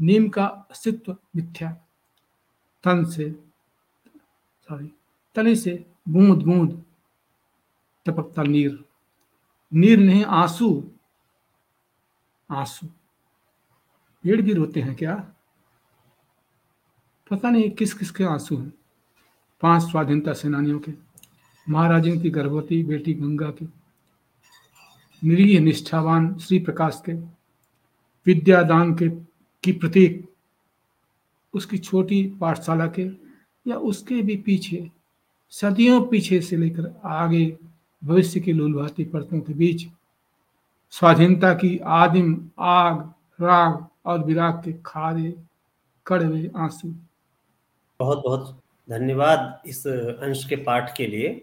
[0.00, 1.76] नीम का अस्तित्व मिथ्या।
[2.84, 3.30] तन से
[4.68, 4.92] सॉरी
[5.34, 6.84] तने से बूंद बूंद
[8.06, 8.84] टपकता नीर।
[9.74, 10.90] नीर नहीं, आँसू।
[12.50, 12.86] आँसू।
[14.22, 15.32] पेड़ भी रोते हैं क्या?
[17.30, 18.72] पता नहीं किस किस के आँसू हैं।
[19.60, 20.92] पाँच स्वाधीनता सेनानियों के
[21.68, 23.68] महाराजन की गर्भवती बेटी गंगा की,
[25.24, 27.12] निरीह निष्ठावान श्री प्रकाश के,
[28.26, 29.08] विद्यादान के
[29.62, 30.31] की प्रतीक
[31.54, 33.06] उसकी छोटी पाठशाला के
[33.70, 34.90] या उसके भी पीछे
[35.50, 37.58] सदियों पीछे से लेकर आगे
[38.04, 39.86] भविष्य की लूलभाती परतों के बीच
[40.90, 45.34] स्वाधीनता की आदिम आग राग और विराग के खारे
[46.06, 46.94] कड़वे आँसू।
[48.00, 51.42] बहुत बहुत धन्यवाद इस अंश के पाठ के लिए।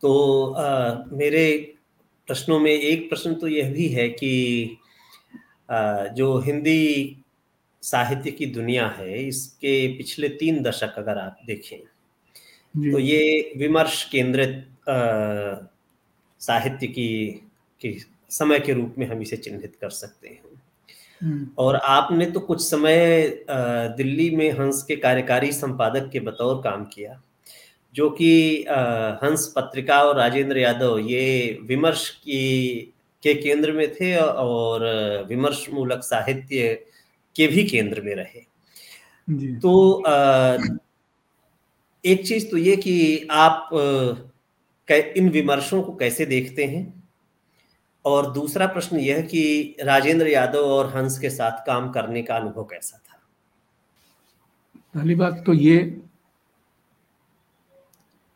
[0.00, 1.74] तो आ, मेरे
[2.26, 4.76] प्रश्नों में एक प्रश्न तो यह भी है कि
[5.70, 7.16] आ, जो हिंदी
[7.82, 11.78] साहित्य की दुनिया है इसके पिछले तीन दशक अगर आप देखें
[12.74, 14.64] तो ये विमर्श केंद्रित
[16.40, 17.28] साहित्य की,
[17.82, 17.98] की
[18.30, 20.40] समय के रूप में हम इसे चिन्हित कर सकते हैं
[21.20, 23.26] हम्म। और आपने तो कुछ समय
[23.96, 27.20] दिल्ली में हंस के कार्यकारी संपादक के बतौर काम किया
[27.94, 28.32] जो कि
[29.22, 32.80] हंस पत्रिका और राजेंद्र यादव ये विमर्श की
[33.22, 34.84] के केंद्र में थे और
[35.28, 36.78] विमर्श मूलक साहित्य
[37.36, 38.40] के भी केंद्र में रहे।
[39.60, 40.02] तो
[42.04, 43.68] एक चीज़ तो ये कि आप
[45.16, 47.02] इन विमर्शों को कैसे देखते हैं?
[48.04, 52.64] और दूसरा प्रश्न यह कि राजेंद्र यादव और हंस के साथ काम करने का अनुभव
[52.64, 53.18] कैसा था?
[54.94, 55.78] पहली बात तो ये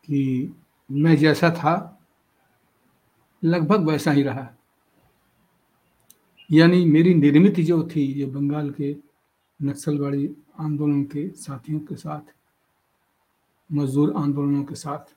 [0.05, 0.55] कि
[0.91, 1.75] मैं जैसा था
[3.43, 4.56] लगभग वैसा ही रहा।
[6.51, 8.95] यानी मेरी निर्मित जो थी ये बंगाल के
[9.61, 10.29] नक्सलवाड़ी
[10.61, 12.21] आंदोलन के साथियों के साथ,
[13.71, 15.15] मजदूर आंदोलनों के साथ,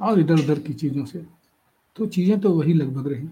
[0.00, 1.24] और इधर उधर की चीज़ों से।
[1.96, 3.28] तो चीज़ें तो वही लगभग रही।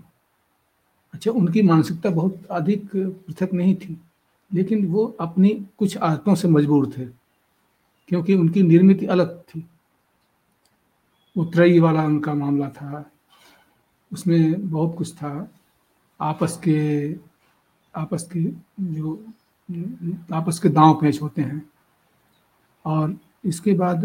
[1.15, 3.97] अच्छा उनकी मानसिकता बहुत अधिक पृथक नहीं थी,
[4.51, 7.07] लेकिन वो अपनी कुछ आदतों से मजबूर थे,
[8.09, 9.67] क्योंकि उनकी निर्मित अलग थी।
[11.37, 13.11] उतरई वाला उनका मामला था
[14.13, 15.49] उसमें बहुत कुछ था।
[16.21, 17.13] आपस के
[17.95, 18.43] आपस के
[18.95, 19.15] जो,
[20.33, 21.63] आपस के दांव पेच होते हैं।
[22.85, 24.05] और इसके बाद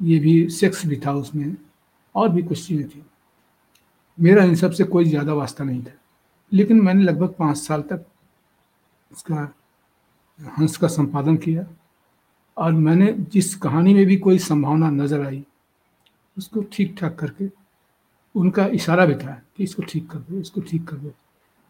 [0.00, 1.56] ये भी सेक्स भी था उसमें,
[2.14, 3.04] और भी कुछ चीज़ें थी।
[4.18, 5.92] मेरा इन सबसे कोई ज़्यादा वास्ता नहीं था।
[6.52, 8.04] लेकिन मैंने लगभग पाँच साल तक
[9.10, 9.52] उसका
[10.40, 11.66] हंस का संपादन किया।
[12.56, 15.44] और मैंने जिस कहानी में भी कोई संभावना नज़र आई,
[16.36, 17.46] उसको ठीक ठाक करके
[18.34, 21.12] उनका इशारा भी था कि इसको ठीक कर दो इसको ठीक कर दो।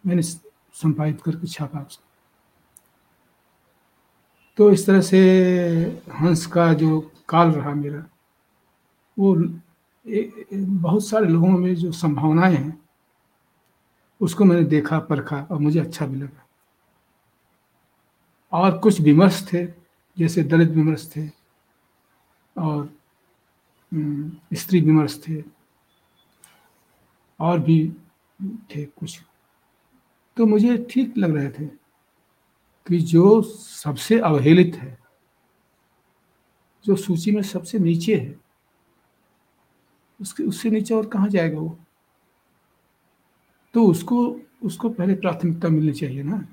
[0.04, 2.04] मैंने संपादित करके छापा उसको।
[4.58, 5.18] तो इस तरह से
[6.20, 8.04] हंस का जो काल रहा मेरा
[9.16, 9.36] वो
[10.06, 12.78] ए, बहुत सारे लोगों में जो संभावनाएँ हैं
[14.20, 16.46] उसको मैंने देखा परखा और मुझे अच्छा भी लगा।
[18.52, 19.64] और कुछ विमर्श थे
[20.16, 21.26] जैसे दलित विमर्श थे
[22.56, 22.88] और
[24.54, 25.42] स्त्री विमर्श थे।
[27.42, 27.92] और भी
[28.70, 29.20] थे कुछ।
[30.36, 31.66] तो मुझे ठीक लग रहे थे
[32.86, 34.98] कि जो सबसे अवहेलित है,
[36.84, 38.40] जो सूची में सबसे नीचे है,
[40.20, 41.78] उसके, उससे नीचे और कहाँ जाएगा वो?
[43.74, 46.44] तो उसको उसको पहले प्राथमिकता मिलनी चाहिए ना।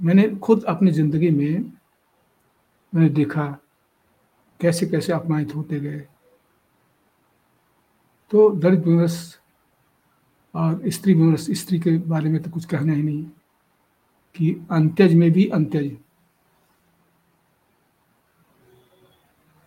[0.00, 1.72] मैंने खुद अपनी ज़िंदगी में,
[2.92, 3.46] मैंने देखा
[4.60, 6.00] कैसे कैसे अपमानित होते गए।
[8.30, 9.40] तो दलित विमर्श
[10.54, 13.24] और स्त्री विमर्श, स्त्री के बारे में तो कुछ कहना ही नहीं
[14.36, 15.96] कि अंत्यज में भी अंत्यज।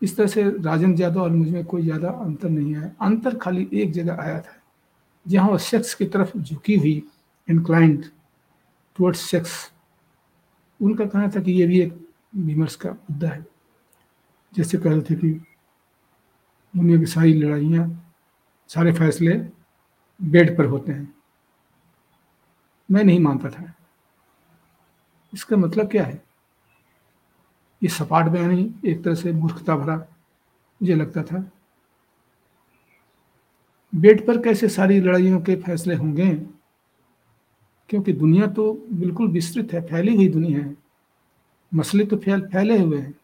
[0.01, 3.91] इस तरह से राजन यादव और मुझमें कोई ज़्यादा अंतर नहीं आया अंतर खाली एक
[3.91, 4.55] जगह आया था,
[5.25, 7.03] जहाँ वो सेक्स की तरफ़ झुकी हुई
[7.47, 8.05] इंक्लाइंड
[8.97, 9.53] टुवर्ड्स सेक्स
[10.79, 11.93] उनका कहना था कि ये भी एक
[12.35, 13.45] विमर्श का मुद्दा है।
[14.53, 15.29] जैसे कह रहे थे कि
[16.73, 17.88] दुनिया की सारी लड़ाइयाँ,
[18.69, 19.33] सारे फैसले
[20.22, 21.13] बेड पर होते हैं।
[22.91, 23.74] मैं नहीं मानता था।
[25.34, 26.24] इसका मतलब क्या है?
[27.84, 29.95] ये सपाट बयानी एक तरह से मूर्खता भरा
[30.82, 31.51] मुझे लगता था।
[33.95, 36.36] बेड पर कैसे सारी लड़ाइयों के फैसले होंगे?
[37.89, 40.78] क्योंकि दुनिया तो बिल्कुल विस्तृत है, फैली हुई दुनिया है।
[41.74, 43.15] मसले तो फैल, फैले हुए हैं।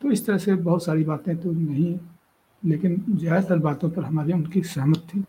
[0.00, 1.98] तो इस तरह से बहुत सारी बातें तो नहीं
[2.62, 5.24] लेकिन ज़्यादातर बातों पर हमारी उनकी सहमत थी।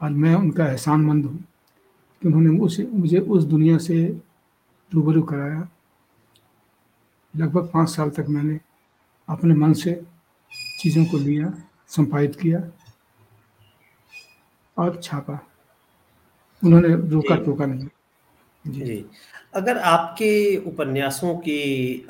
[0.00, 1.38] और मैं उनका एहसानमंद हूँ
[2.22, 4.04] कि उन्होंने उसे मुझे उस दुनिया से
[4.92, 5.68] रूबरू कराया।
[7.34, 8.58] लगभग पाँच साल तक मैंने
[9.28, 10.00] अपने मन से
[10.80, 11.52] चीज़ों को लिया
[11.88, 12.60] संपादित किया
[14.76, 15.38] और छापा।
[16.62, 17.88] उन्होंने रोका टोका नहीं।
[18.64, 19.04] जी।, जी।
[19.54, 22.06] अगर आपके उपन्यासों की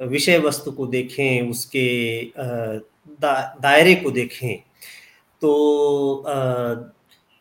[0.00, 1.88] विषय वस्तु को देखें उसके
[3.20, 4.56] दा, दायरे को देखें
[5.42, 6.24] तो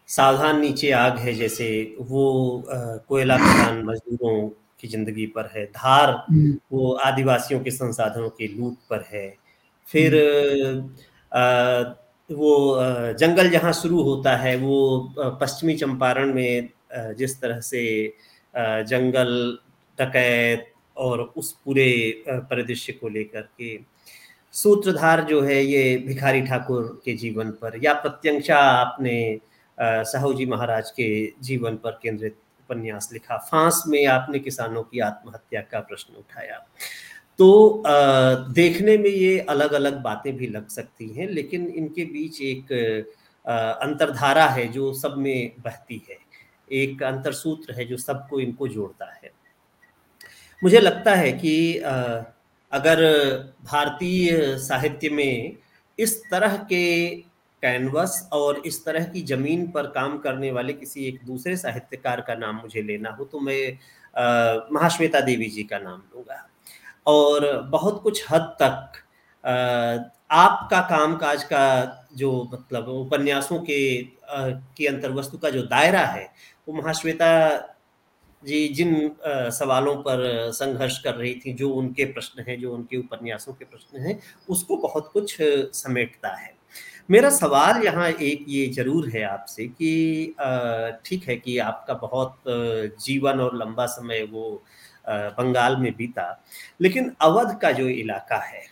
[0.09, 1.67] सावधान नीचे आग है जैसे
[2.01, 2.23] वो
[3.09, 4.47] कोयला खदान मजदूरों
[4.79, 9.27] की ज़िंदगी पर है धार हम्म। वो आदिवासियों के संसाधनों की लूट पर है
[9.87, 10.89] फिर हम्म।
[11.31, 11.81] आ,
[12.29, 12.53] वो
[13.19, 14.77] जंगल जहाँ शुरू होता है वो
[15.41, 16.69] पश्चिमी चंपारण में
[17.17, 17.83] जिस तरह से
[18.53, 19.35] जंगल
[19.97, 23.77] डकैत और उस पूरे परिदृश्य को लेकर के।
[24.53, 29.39] सूत्रधार जो है ये भिखारी ठाकुर के जीवन पर, या प्रत्यंशा आपने
[29.77, 31.07] साहू जी महाराज के
[31.43, 36.57] जीवन पर केंद्रित उपन्यास लिखा। फांस में आपने किसानों की आत्महत्या का प्रश्न उठाया।
[37.39, 37.83] तो
[38.53, 42.71] देखने में ये अलग अलग बातें भी लग सकती हैं, लेकिन इनके बीच एक
[43.45, 46.17] अंतरधारा है जो सब में बहती है।
[46.71, 49.31] एक अंतरसूत्र है जो सबको इनको जोड़ता है।
[50.61, 51.77] मुझे लगता है कि
[52.71, 53.01] अगर
[53.63, 55.57] भारतीय साहित्य में
[55.99, 57.05] इस तरह के
[57.63, 62.35] कैनवस और इस तरह की ज़मीन पर काम करने वाले किसी एक दूसरे साहित्यकार का
[62.35, 63.77] नाम मुझे लेना हो तो मैं
[64.73, 66.47] महाश्वेता देवी जी का नाम लूँगा।
[67.07, 69.01] और बहुत कुछ हद तक
[70.31, 73.79] आपका कामकाज का जो मतलब उपन्यासों के
[74.31, 76.29] की अंतर्वस्तु का जो दायरा है,
[76.67, 77.27] वो महाश्वेता
[78.45, 78.93] जी जिन
[79.51, 84.01] सवालों पर संघर्ष कर रही थी जो उनके प्रश्न हैं जो उनके उपन्यासों के प्रश्न
[84.01, 84.19] हैं
[84.49, 85.37] उसको बहुत कुछ
[85.75, 86.53] समेटता है।
[87.11, 90.35] मेरा सवाल यहाँ एक ये ज़रूर है आपसे कि
[91.05, 92.43] ठीक है कि आपका बहुत
[93.05, 94.49] जीवन और लंबा समय वो
[95.07, 96.29] बंगाल में बीता
[96.81, 98.63] लेकिन अवध का जो इलाका है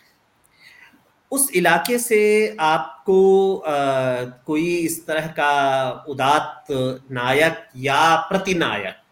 [1.32, 2.20] उस इलाके से
[2.60, 6.66] आपको आ, कोई इस तरह का उदात
[7.10, 9.03] नायक या प्रतिनायक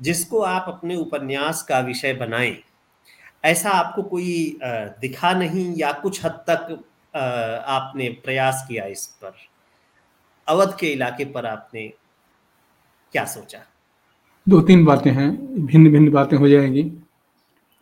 [0.00, 2.56] जिसको आप अपने उपन्यास का विषय बनाएँ
[3.44, 4.58] ऐसा आपको कोई
[5.00, 6.84] दिखा नहीं या कुछ हद तक
[7.14, 9.32] आपने प्रयास किया इस पर?
[10.48, 11.86] अवध के इलाके पर आपने
[13.12, 13.58] क्या सोचा?
[14.46, 15.30] दो तीन बातें हैं
[15.66, 16.82] भिन्न भिन्न बातें हो जाएँगी।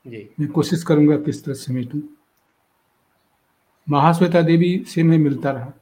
[0.07, 2.01] जी। मैं कोशिश करूँगा किस तरह समेटूं।
[3.89, 5.73] महाश्वेता देवी से मैं मिलता रहा।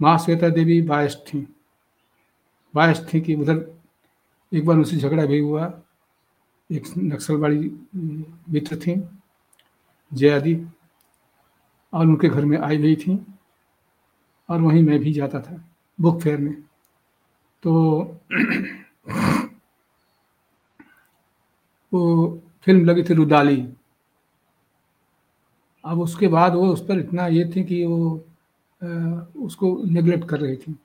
[0.00, 1.46] महाश्वेता देवी बायस थी।
[2.74, 3.77] बायस थी कि उधर
[4.54, 5.82] एक बार उनसे झगड़ा भी हुआ।
[6.72, 7.70] एक नक्सलवाड़ी
[8.52, 8.94] मित्र थी
[10.12, 10.54] जयादी
[11.92, 13.26] और उनके घर में आई हुई थी
[14.48, 15.64] और वहीं मैं भी जाता था
[16.00, 16.54] बुक फेयर में।
[17.62, 17.72] तो
[21.92, 23.68] वो फ़िल्म लगी थी रुदाली।
[25.84, 28.24] अब उसके बाद वो उस पर इतना ये थी कि वो
[28.82, 28.86] आ,
[29.36, 30.76] उसको निगलेक्ट कर रही थी।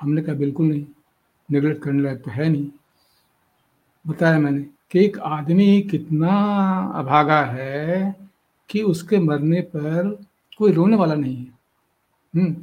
[0.00, 0.86] हमने कहा बिल्कुल नहीं।
[1.52, 2.70] नेगलेक्ट करने लायक तो है नहीं।
[4.06, 6.28] बताया मैंने कि एक आदमी कितना
[6.94, 8.16] अभागा है
[8.70, 10.24] कि उसके मरने पर
[10.58, 11.58] कोई रोने वाला नहीं है।
[12.34, 12.56] हम्म।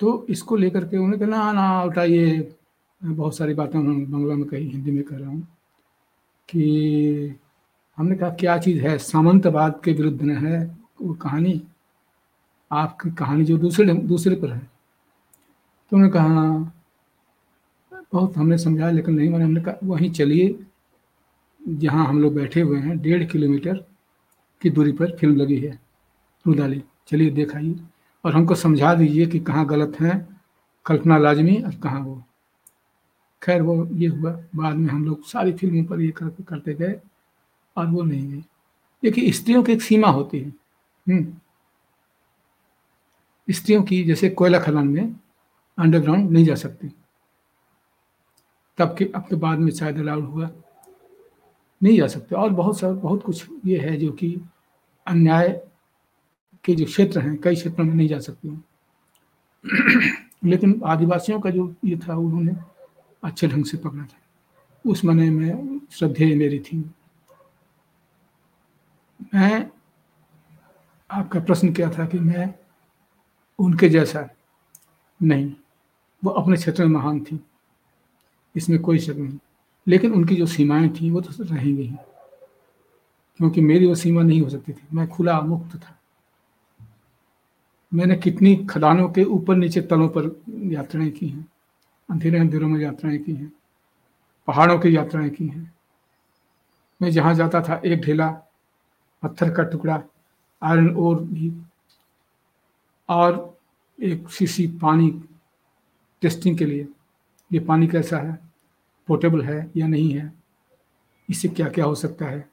[0.00, 2.54] तो इसको लेकर के उन्होंने कहा, ना ना, उठाइए।
[3.04, 5.48] बहुत सारी बातें उन्होंने बंगला में कही, हिंदी में कह रहा हूँ
[6.48, 7.34] कि
[7.96, 8.98] हमने कहा, क्या चीज़ है?
[8.98, 11.62] सामंतवाद के विरुद्ध न है वो कहानी।
[12.72, 16.72] आपकी कहानी जो दूसरे दूसरे पर है। तो उन्होंने कहा
[18.12, 20.66] बहुत हमने समझाया लेकिन नहीं मैंने। हमने कहा वहीं चलिए
[21.68, 23.84] जहाँ हम लोग बैठे हुए हैं डेढ़ किलोमीटर
[24.62, 25.80] की दूरी पर फ़िल्म लगी है
[26.46, 27.76] रुदाली। चलिए देखाइए।
[28.24, 30.40] और हमको समझा दीजिए कि कहाँ गलत हैं
[30.86, 32.24] कल्पना लाजमी और कहाँ वो।
[33.42, 37.00] खैर वो ये हुआ बाद में हम लोग सारी फ़िल्मों पर ये कर, करते गए
[37.76, 38.44] और वो नहीं गई।
[39.02, 40.48] देखिए स्त्रियों की एक सीमा होती है।
[41.08, 41.34] हम्म।
[43.50, 45.16] स्त्रियों की जैसे कोयला खदान में
[45.78, 46.92] अंडरग्राउंड नहीं जा सकती।
[48.78, 50.50] तब के अब के बाद में शायद अलाउड हुआ।
[51.82, 54.40] नहीं जा सकते। और बहुत सा, बहुत कुछ ये है जो कि
[55.06, 55.68] अन्याय
[56.64, 58.64] के जो क्षेत्र हैं, कई क्षेत्रों में नहीं जा सकती।
[60.44, 62.52] लेकिन आदिवासियों का जो ये था, उन्होंने
[63.24, 64.18] अच्छे ढंग से पकड़ा था।
[64.86, 66.90] उस मने में श्रद्धेय मेरी थी।
[69.34, 69.70] मैं
[71.10, 72.54] आपका प्रश्न क्या था कि मैं
[73.58, 74.28] उनके जैसा
[75.22, 75.54] नहीं,
[76.24, 77.47] वो अपने क्षेत्र में महान थी।
[78.58, 79.38] इसमें कोई शक नहीं।
[79.88, 81.96] लेकिन उनकी जो सीमाएँ थी, वो तो रहेंगी ही।
[83.36, 85.98] क्योंकि मेरी वो सीमा नहीं हो सकती थी। मैं खुला मुक्त था।
[87.94, 91.48] मैंने कितनी खदानों के ऊपर नीचे तलों पर यात्राएँ की हैं।
[92.10, 93.52] अंधेरे अंधेरों में यात्राएँ की हैं।
[94.46, 95.74] पहाड़ों की यात्राएँ की हैं।
[97.02, 98.28] मैं जहाँ जाता था, एक ढेला
[99.22, 100.02] पत्थर का टुकड़ा,
[100.62, 101.62] आयरन ओर भी,
[103.08, 103.58] और
[104.02, 105.24] एक शीशी पानी
[106.22, 106.88] टेस्टिंग के लिए।
[107.52, 108.47] ये पानी कैसा है?
[109.08, 110.32] पोर्टेबल है या नहीं है
[111.28, 112.48] इससे क्या क्या हो सकता है?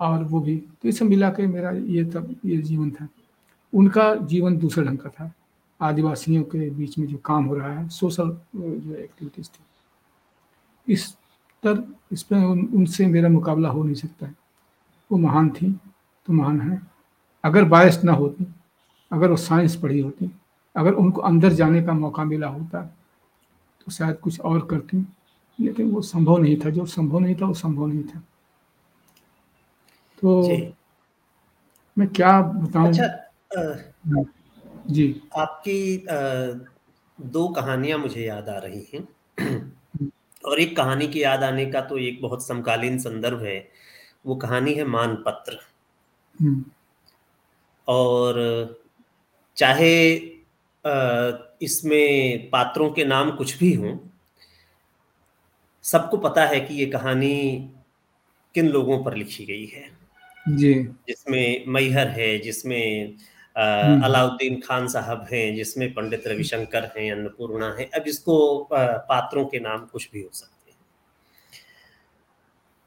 [0.00, 3.08] और वो भी। तो इसे मिला के मेरा ये तब ये जीवन था।
[3.72, 5.32] उनका जीवन दूसरे ढंग का था।
[5.80, 11.14] आदिवासियों के बीच में जो काम हो रहा है सोशल जो एक्टिविटीज़ थी। इस
[11.62, 11.82] तर
[12.12, 14.34] इस पर उन, उनसे मेरा मुकाबला हो नहीं सकता है।
[15.10, 15.72] वो महान थी
[16.28, 16.80] तो महान है।
[17.44, 18.46] अगर बायस ना होती
[19.10, 20.30] अगर वो साइंस पढ़ी होती
[20.74, 22.82] अगर उनको अंदर जाने का मौका मिला होता
[23.80, 25.06] तो शायद कुछ और करती।
[25.60, 28.18] लेकिन वो संभव नहीं था। जो संभव नहीं था वो संभव नहीं था।
[30.22, 30.48] तो
[31.98, 32.88] मैं क्या बताऊँ?
[32.88, 34.24] अच्छा,
[34.86, 36.18] जी। आपकी आ,
[37.20, 39.08] दो कहानियाँ मुझे याद आ रही हैं।
[40.44, 43.68] और एक कहानी की याद आने का तो एक बहुत समकालीन संदर्भ है।
[44.26, 45.58] वो कहानी है मानपत्र।
[46.40, 46.64] हम्म।
[47.88, 48.34] और
[49.56, 50.14] चाहे
[51.62, 53.96] इसमें पात्रों के नाम कुछ भी हों
[55.84, 57.36] सबको पता है कि ये कहानी
[58.54, 59.88] किन लोगों पर लिखी गई है।
[60.46, 60.74] जी।
[61.08, 63.14] जिसमें मैहर है जिसमें
[63.56, 69.60] हम्म। अलाउद्दीन खान साहब हैं जिसमें पंडित रविशंकर हैं अन्नपूर्णा है अब इसको पात्रों के
[69.60, 70.78] नाम कुछ भी हो सकते हैं।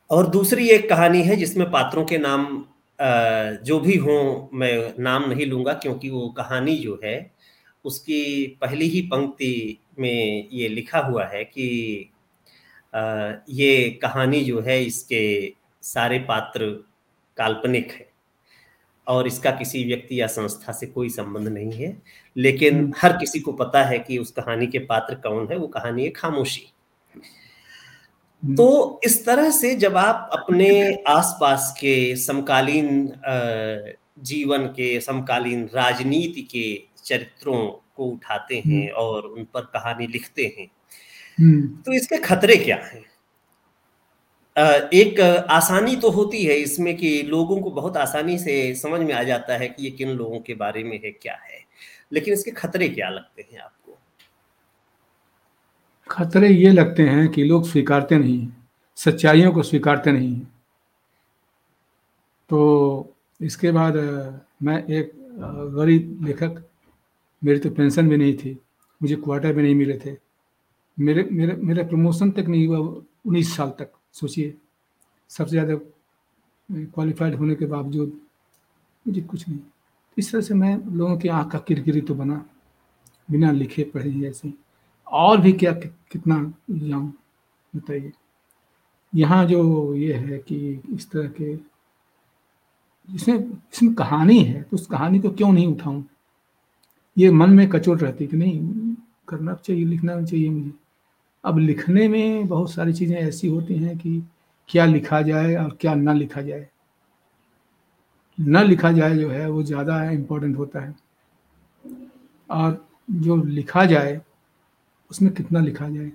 [0.10, 2.66] और दूसरी एक कहानी है जिसमें पात्रों के नाम
[3.64, 7.32] जो भी हों मैं नाम नहीं लूँगा क्योंकि वो कहानी जो है
[7.86, 11.68] उसकी पहली ही पंक्ति में ये लिखा हुआ है कि
[12.94, 15.24] ये कहानी जो है इसके
[15.84, 16.66] सारे पात्र
[17.38, 18.08] काल्पनिक है
[19.08, 21.96] और इसका किसी व्यक्ति या संस्था से कोई संबंध नहीं है
[22.36, 25.68] लेकिन हम्म। हर किसी को पता है कि उस कहानी के पात्र कौन है वो
[25.68, 26.66] कहानी है खामोशी
[27.14, 30.70] हम्म। तो इस तरह से जब आप अपने
[31.08, 33.14] आसपास के समकालीन
[34.24, 36.68] जीवन के समकालीन राजनीति के
[37.04, 37.66] चरित्रों
[37.96, 40.68] को उठाते हैं हम्म। और उन पर कहानी लिखते हैं
[41.38, 43.04] तो इसके खतरे क्या हैं?
[44.94, 45.20] एक
[45.52, 49.58] आसानी तो होती है इसमें कि लोगों को बहुत आसानी से समझ में आ जाता
[49.58, 51.60] है कि ये किन लोगों के बारे में है क्या है।
[52.14, 53.98] लेकिन इसके खतरे क्या लगते हैं आपको?
[56.10, 58.48] खतरे ये लगते हैं कि लोग स्वीकारते नहीं
[58.98, 60.40] सच्चाइयों को स्वीकारते नहीं।
[62.50, 63.96] तो इसके बाद
[64.64, 65.12] मैं एक
[65.76, 66.64] गरीब लेखक
[67.42, 68.60] मेरी तो पेंशन भी नहीं थी
[69.02, 70.27] मुझे क्वार्टर भी नहीं मिले थे।
[70.98, 74.54] मेरे मेरे मेरा प्रमोशन तक नहीं हुआ उन्नीस साल तक सोचिए।
[75.30, 75.76] सबसे ज़्यादा
[76.94, 78.20] क्वालिफाइड होने के बावजूद
[79.06, 79.60] मुझे कुछ नहीं।
[80.18, 82.44] इस तरह से मैं लोगों की आँख का किरकिरी तो बना
[83.30, 84.54] बिना लिखे पढ़े ऐसे।
[85.08, 87.14] और भी क्या कि, कितना जाऊँ
[87.74, 88.12] बताइए।
[89.14, 90.58] यहाँ जो ये है कि
[90.96, 91.54] इस तरह के
[93.08, 96.04] इसमें इसमें कहानी है तो उस कहानी को क्यों नहीं उठाऊं?
[97.18, 98.96] ये मन में कचोट रहती कि नहीं
[99.28, 100.72] करना चाहिए लिखना चाहिए मुझे।
[101.48, 104.22] अब लिखने में बहुत सारी चीज़ें ऐसी होती हैं कि
[104.70, 106.68] क्या लिखा जाए और क्या ना लिखा जाए।
[108.40, 110.96] न लिखा जाए जो है वो ज़्यादा इम्पोर्टेंट होता है।
[112.50, 114.22] और जो लिखा जाए
[115.12, 116.12] उसमें कितना लिखा जाए?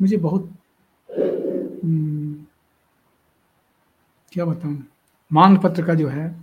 [0.00, 0.52] मुझे बहुत
[1.84, 2.44] हम्म,
[4.32, 4.86] क्या बताऊँ?
[5.32, 6.34] मांग पत्र का जो है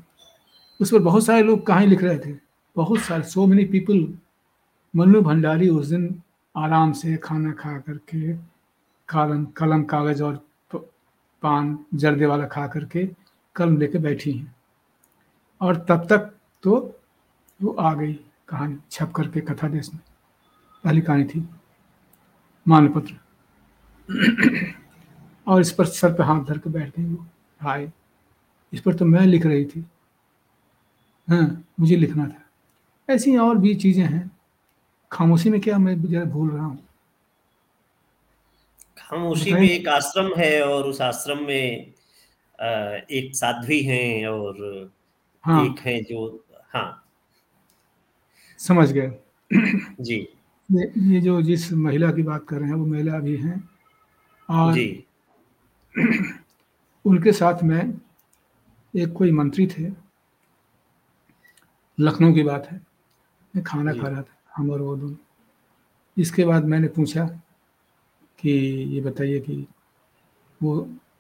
[0.80, 2.34] उस पर बहुत सारे लोग कहाँ लिख रहे थे।
[2.76, 4.08] बहुत सारे so many people
[4.94, 6.22] Mannu Bhandari उस दिन
[6.56, 8.34] आराम से खाना खा करके,
[9.10, 10.36] कलम कलम कागज़ और
[11.44, 13.06] पान, जर्दे वाला खा करके
[13.56, 14.56] कलम लेके बैठी हैं।
[15.62, 16.32] और तब तक
[16.64, 16.76] तो
[17.60, 18.14] वो आ गई
[18.48, 20.02] कहानी, छप करके कथा देश में।
[20.84, 21.48] पहली कहानी थी
[22.66, 23.14] मानपत्र
[25.48, 27.26] और इस पर सर पे हाथ धर के बैठ गई वो,
[27.60, 27.88] भाई,
[28.74, 29.86] इस पर तो मैं लिख रही थी।
[31.28, 34.30] हाँ मुझे लिखना था। ऐसी और भी चीज़ें हैं
[35.16, 36.88] खामोशी में क्या मैं जरा भूल रहा हूँ?
[38.98, 41.94] खामोशी में एक आश्रम है और उस आश्रम में
[43.12, 44.92] एक साध्वी हैं और
[45.44, 47.08] हाँ। एक है जो हाँ।
[48.58, 49.20] समझ गए।
[50.00, 50.28] जी।
[50.72, 53.70] ये, ये जो जिस महिला की बात कर रहे हैं वो महिला भी हैं
[54.50, 55.06] और जी।
[57.06, 57.94] उनके साथ में
[58.96, 59.92] एक कोई मंत्री थे।
[62.00, 62.82] लखनऊ की बात है।
[63.56, 65.16] मैं खाना खा रहा था। हम और वो दोनों
[66.18, 67.26] इसके बाद मैंने पूछा
[68.40, 68.52] कि
[68.96, 69.68] ये बताइए कि
[70.64, 70.76] वो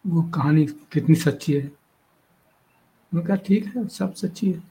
[0.07, 1.61] वो कहानी कितनी सच्ची है?
[1.61, 4.63] उन्होंने कहा, ठीक है, सब सच्ची है।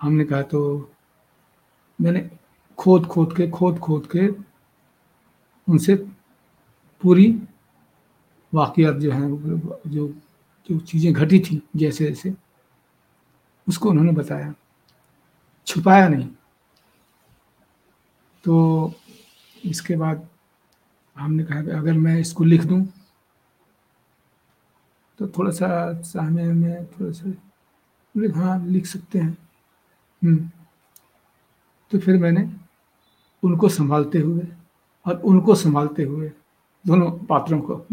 [0.00, 0.90] हमने कहा तो
[2.00, 2.30] मैंने
[2.78, 4.28] खोद खोद के, खोद खोद के
[5.68, 5.94] उनसे
[7.02, 7.26] पूरी
[8.54, 9.28] वाकियात जो हैं,
[9.86, 10.08] जो
[10.70, 12.34] जो चीज़ें घटी थी जैसे जैसे
[13.68, 14.54] उसको उन्होंने बताया।
[15.66, 16.28] छुपाया नहीं।
[18.44, 18.94] तो
[19.64, 20.28] इसके बाद
[21.16, 22.88] हमने कहा कि अगर मैं इसको लिख दूँ
[25.18, 27.32] तो थोड़ा सा सामने में थोड़ा सा
[28.40, 29.38] हाँ लिख सकते हैं।
[30.24, 30.50] हम्म।
[31.90, 32.52] तो फिर मैंने
[33.42, 34.46] उनको संभालते हुए
[35.06, 36.32] और उनको संभालते हुए
[36.86, 37.86] दोनों पात्रों को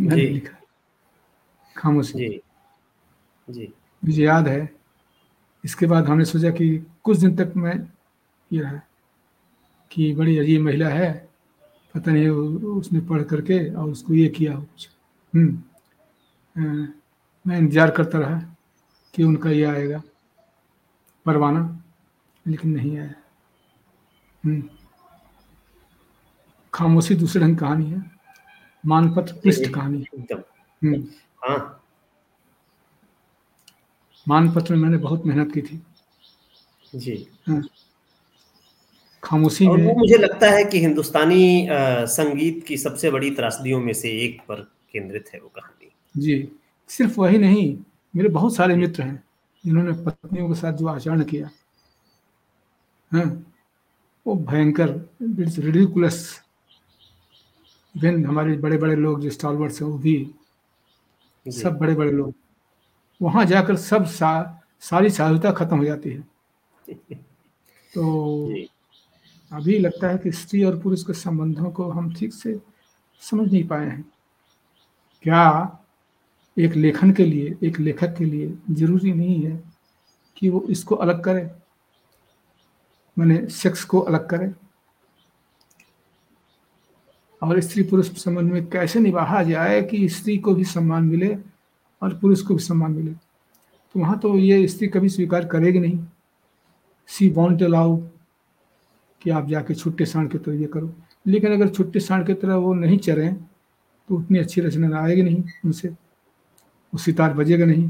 [0.00, 0.56] मैंने लिखा।
[1.76, 2.40] खामोशी। जी।
[3.50, 3.72] जी।
[4.04, 4.74] मुझे याद है
[5.64, 7.88] इसके बाद हमने सोचा कि कुछ दिन तक मैं
[8.52, 8.80] ये रहा।
[9.90, 11.28] कि बड़ी अजीब महिला है
[11.94, 14.88] पता नहीं उसने पढ़ करके और उसको ये किया कुछ।
[15.34, 16.88] हम्म।
[17.46, 18.40] मैं इंतज़ार करता रहा
[19.14, 20.02] कि उनका ये आएगा।
[21.26, 21.82] परवाना
[22.46, 23.14] लेकिन नहीं आया।
[24.44, 24.62] हम्म।
[26.72, 28.10] खामोशी दूसरे ढंग कहानी है।
[28.86, 31.04] मानपत्र पृष्ठ कहानी। हम्म।
[31.44, 31.82] हाँ।
[34.28, 35.82] मानपत्र में मैंने बहुत मेहनत की थी।
[36.94, 37.62] जी। हाँ।
[39.26, 41.68] खामोशी और वो मुझे लगता है कि हिंदुस्तानी
[42.06, 44.60] संगीत की सबसे बड़ी त्रासदियों में से एक पर
[44.92, 46.48] केंद्रित है वो कहानी। जी
[46.88, 47.78] सिर्फ़ वही नहीं
[48.16, 49.22] मेरे बहुत सारे मित्र हैं
[49.64, 51.50] जिन्होंने पत्नियों के साथ जो आचरण किया
[53.12, 53.52] हाँ
[54.26, 54.88] वो भयंकर
[55.22, 56.42] रिडिकुलस
[57.94, 60.30] इवन हमारे बड़े बड़े लोग जो स्टॉलवर्ड्स हैं वो भी
[61.46, 62.34] सब बड़े बड़े लोग
[63.22, 66.20] वहाँ जाकर सब सा, सारी साधुता खत्म हो जाती है।
[67.94, 68.48] तो
[69.52, 72.60] अभी लगता है कि स्त्री और पुरुष के संबंधों को हम ठीक से
[73.20, 74.12] समझ नहीं पाए हैं।
[75.22, 75.78] क्या
[76.58, 79.62] एक लेखन के लिए, एक लेखक के लिए ज़रूरी नहीं है
[80.36, 81.50] कि वो इसको अलग करे?
[83.18, 84.52] मैंने सेक्स को अलग करे?
[87.42, 91.38] और स्त्री पुरुष संबंध में कैसे निभाया जाए कि स्त्री को भी सम्मान मिले
[92.02, 93.12] और पुरुष को भी सम्मान मिले?
[93.12, 96.06] तो वहाँ तो ये स्त्री कभी स्वीकार करेगी नहीं।
[97.06, 98.00] सी वॉन्ट अलाउ
[99.26, 100.92] कि आप जाके छुट्टे सांड की तरह ये करो।
[101.26, 103.34] लेकिन अगर छुट्टे सांड की तरह वो नहीं चलें
[104.08, 107.88] तो उतनी अच्छी रचना आएगी नहीं उनसे। वो सितार बजेगा नहीं।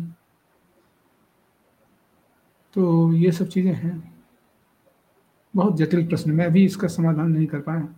[2.77, 4.15] तो ये सब चीज़ें हैं।
[5.55, 7.89] बहुत जटिल प्रश्न। मैं भी इसका समाधान नहीं कर पाया।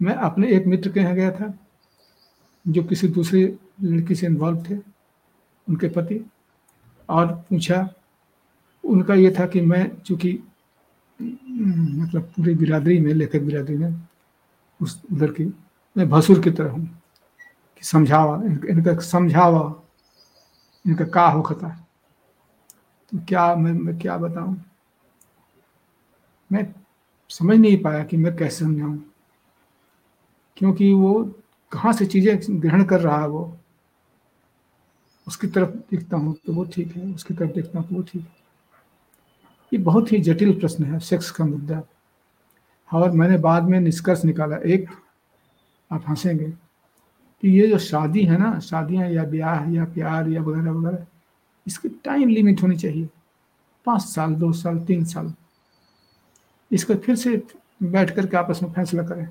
[0.00, 1.52] मैं अपने एक मित्र के यहाँ गया था,
[2.68, 3.42] जो किसी दूसरी
[3.82, 4.76] लड़की से इन्वॉल्व थे,
[5.68, 6.24] उनके पति,
[7.08, 7.88] और पूछा,
[8.84, 10.38] उनका ये था कि मैं चूँकि
[11.20, 13.94] मतलब पूरी बिरादरी में, लेखक बिरादरी में,
[14.80, 15.44] उस उधर की
[15.96, 16.84] मैं भसुर की तरह हूँ
[17.76, 18.36] कि समझावा,
[18.70, 19.82] इनका समझावा,
[20.84, 21.68] इनका का हो खता
[23.12, 24.56] तो क्या मैं मैं क्या बताऊँ?
[26.50, 26.66] मैं
[27.30, 28.98] समझ नहीं पाया कि मैं कैसे समझाऊँ।
[30.56, 31.12] क्योंकि वो
[31.72, 33.42] कहाँ से चीज़ें ग्रहण कर रहा है वो।
[35.26, 38.22] उसकी तरफ़ देखता हूँ तो वो ठीक है, उसकी तरफ़ देखता हूँ तो वो ठीक
[38.22, 38.37] है।
[39.72, 41.82] ये बहुत ही जटिल प्रश्न है सेक्स का मुद्दा।
[42.92, 44.90] और मैंने बाद में निष्कर्ष निकाला, एक,
[45.92, 46.48] आप हंसेंगे
[47.42, 51.06] कि ये जो शादी है ना, शादियाँ या ब्याह या प्यार या वगैरह वगैरह,
[51.66, 53.08] इसकी टाइम लिमिट होनी चाहिए।
[53.86, 55.34] पाँच साल, दो साल, तीन साल।
[56.72, 57.42] इसको फिर से
[57.82, 59.28] बैठ करके आपस में फैसला करें।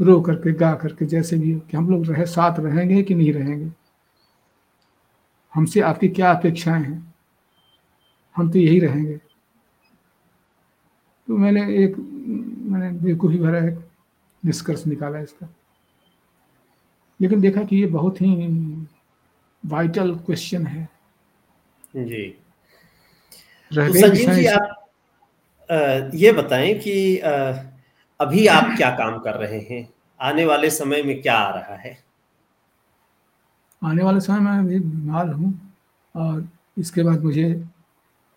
[0.00, 3.32] रो करके, गा करके, जैसे भी हो, कि हम लोग रहे, साथ रहेंगे कि नहीं
[3.32, 3.72] रहेंगे?
[5.54, 7.14] हमसे आपकी क्या अपेक्षाएँ हैं?
[8.36, 9.20] हम तो यही रहेंगे।
[11.28, 13.78] तो मैंने एक मैंने बेवकूफ़ी भरा एक
[14.42, 15.48] निष्कर्ष निकाला इसका।
[17.20, 18.28] लेकिन देखा कि ये बहुत ही
[19.64, 20.88] वाइटल क्वेश्चन है।
[21.96, 22.26] जी।
[23.70, 24.74] तो संजीव जी आप
[25.70, 25.76] आ,
[26.14, 27.32] ये बताएँ कि आ,
[28.20, 29.88] अभी आप क्या काम कर रहे हैं?
[30.20, 31.98] आने वाले समय में क्या आ रहा है?
[33.82, 35.52] आने वाले समय में अभी बीमार हूँ
[36.14, 36.48] और
[36.78, 37.64] इसके बाद मुझे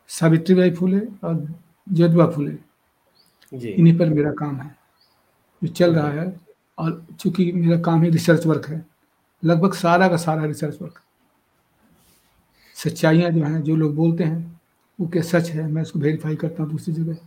[0.10, 1.48] सावित्री बाई फूले और
[1.88, 2.71] जोधबा फूले।
[3.54, 4.76] इन्हीं पर मेरा काम है,
[5.62, 6.34] जो चल रहा है।
[6.78, 8.86] और चूँकि मेरा काम ही रिसर्च वर्क है,
[9.44, 11.00] लगभग सारा का सारा रिसर्च वर्क
[12.78, 14.60] सच्चाइयाँ जो हैं, जो लोग बोलते हैं,
[15.00, 15.68] वो क्या सच है?
[15.72, 17.18] मैं उसको वेरीफाई करता हूँ दूसरी जगह।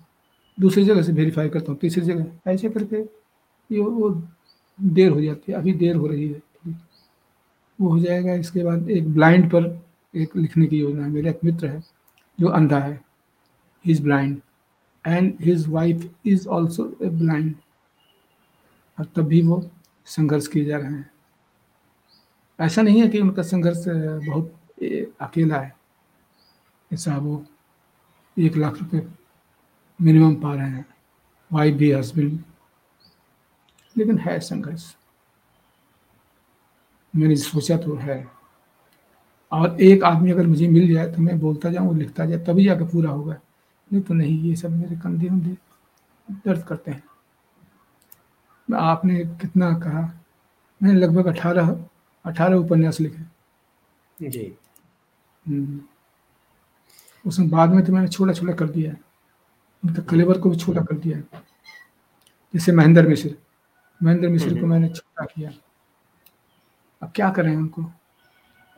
[0.58, 3.00] दूसरी जगह से वेरीफाई करता हूँ, तीसरी जगह। ऐसे करके
[3.70, 4.10] ये वो
[4.78, 6.42] देर हो जाती है, अभी देर हो रही है।
[7.78, 9.64] वो हो जाएगा, इसके बाद एक ब्लाइंड पर
[10.14, 11.82] एक लिखने की योजना है। मेरा एक मित्र है,
[12.38, 13.00] जो अंधा है।
[13.84, 14.40] He is blind
[15.04, 17.54] and his wife is also a blind
[18.98, 19.62] और तब भी वो
[20.06, 21.10] संघर्ष किए जा रहे हैं।
[22.58, 24.52] ऐसा नहीं है कि उनका संघर्ष बहुत
[25.20, 25.74] अकेला है।
[26.90, 27.44] ऐसा वो
[28.36, 29.06] एक लाख रुपए
[30.00, 30.86] मिनिमम पा रहे हैं।
[31.50, 32.38] वाइफ भी हस्बैंड
[33.96, 34.94] लेकिन है संघर्ष।
[37.14, 38.26] मैंने सोचा तो है।
[39.52, 42.84] और एक आदमी अगर मुझे मिल जाए तो मैं बोलता जाऊँ लिखता जाए, तभी जाकर
[42.84, 43.36] पूरा होगा।
[43.92, 45.56] नहीं तो नहीं ये सब मेरे कंधे उंधे
[46.30, 47.04] दर्द करते हैं।
[48.76, 50.00] आपने कितना कहा?
[50.82, 51.84] मैंने लगभग अठारह
[52.24, 53.34] अठारह उपन्यास लिखे।
[54.28, 54.58] जी।
[55.48, 55.80] हम्म।
[57.26, 59.00] उसमें बाद में तो मैंने छोटा छोटा कर दिया है।
[59.84, 61.24] उनका कलेवर को भी छोटा कर दिया है।
[62.54, 63.34] जैसे महेंद्र मिश्र।
[64.02, 65.50] महेंद्र मिश्र को हम्म। मैंने छोटा किया।
[67.02, 67.92] अब क्या करें उनको?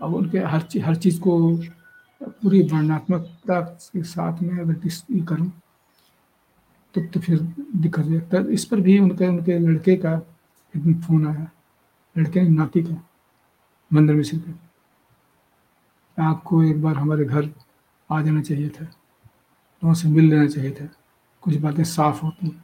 [0.01, 1.63] अब उनके हर चीज़ हर चीज़ को
[2.21, 5.51] पूरी वर्णात्मकता के साथ में अगर ये करूँ
[6.95, 7.41] तो तो फिर
[7.77, 10.15] दिक्कत हो जाता इस पर भी उनके उनके लड़के का
[10.75, 11.51] एक दिन फ़ोन आया।
[12.17, 13.03] लड़के नाती का
[13.91, 14.53] मंदिर मिश्र का
[16.19, 17.51] आपको एक बार हमारे घर
[18.11, 20.89] आ जाना चाहिए था। लोगों से मिल लेना चाहिए था।
[21.43, 22.57] कुछ बातें साफ़ होती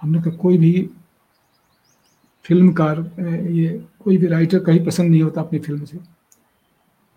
[0.00, 0.90] हमने कहा, कोई भी
[2.44, 3.68] फिल्मकार ये,
[4.00, 5.98] कोई भी राइटर कहीं पसंद नहीं होता अपनी फ़िल्म से।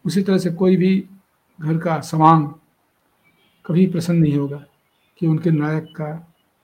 [0.06, 0.98] उसी तरह से कोई भी
[1.60, 2.48] घर का सवांग
[3.66, 4.64] कभी प्रसन्न नहीं होगा
[5.22, 6.10] कि उनके नायक का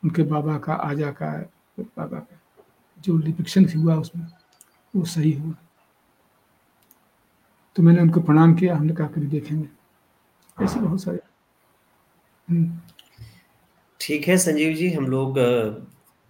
[0.04, 1.32] उनके बाबा का आजा का
[1.80, 2.38] बाबा का
[2.98, 4.26] जो डिपिक्शन हुआ उसमें
[4.94, 5.54] वो सही हुआ।
[7.76, 9.68] तो मैंने उनको प्रणाम किया हमने कहा कभी देखेंगे।
[10.58, 11.20] ऐसे बहुत सारे।
[12.48, 12.80] हम्म।
[14.02, 15.36] ठीक है संजीव जी हम लोग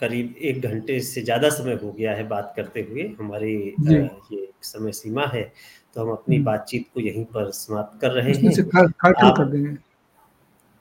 [0.02, 3.54] करीब एक घंटे से ज़्यादा समय हो गया है बात करते हुए। हमारी
[3.84, 5.54] ये समय सीमा है
[5.96, 9.78] तो हम अपनी हम्म। बातचीत को यहीं पर समाप्त कर रहे हैं। आप, कर देंगे।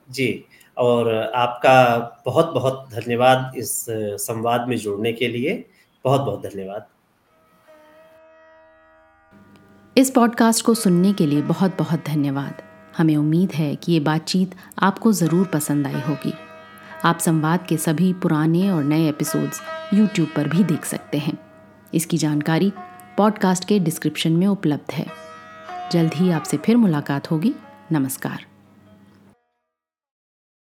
[0.09, 0.45] जी
[0.77, 3.85] और आपका बहुत बहुत धन्यवाद इस
[4.21, 5.65] संवाद में जुड़ने के लिए।
[6.05, 6.87] बहुत बहुत धन्यवाद।
[9.97, 12.61] इस पॉडकास्ट को सुनने के लिए बहुत बहुत धन्यवाद।
[12.97, 16.33] हमें उम्मीद है कि ये बातचीत आपको ज़रूर पसंद आई होगी।
[17.05, 19.61] आप संवाद के सभी पुराने और नए एपिसोड्स
[19.93, 21.37] यूट्यूब पर भी देख सकते हैं।
[21.93, 22.71] इसकी जानकारी
[23.17, 25.05] पॉडकास्ट के डिस्क्रिप्शन में उपलब्ध है।
[25.91, 27.53] जल्द ही आपसे फिर मुलाकात होगी।
[27.91, 28.45] नमस्कार।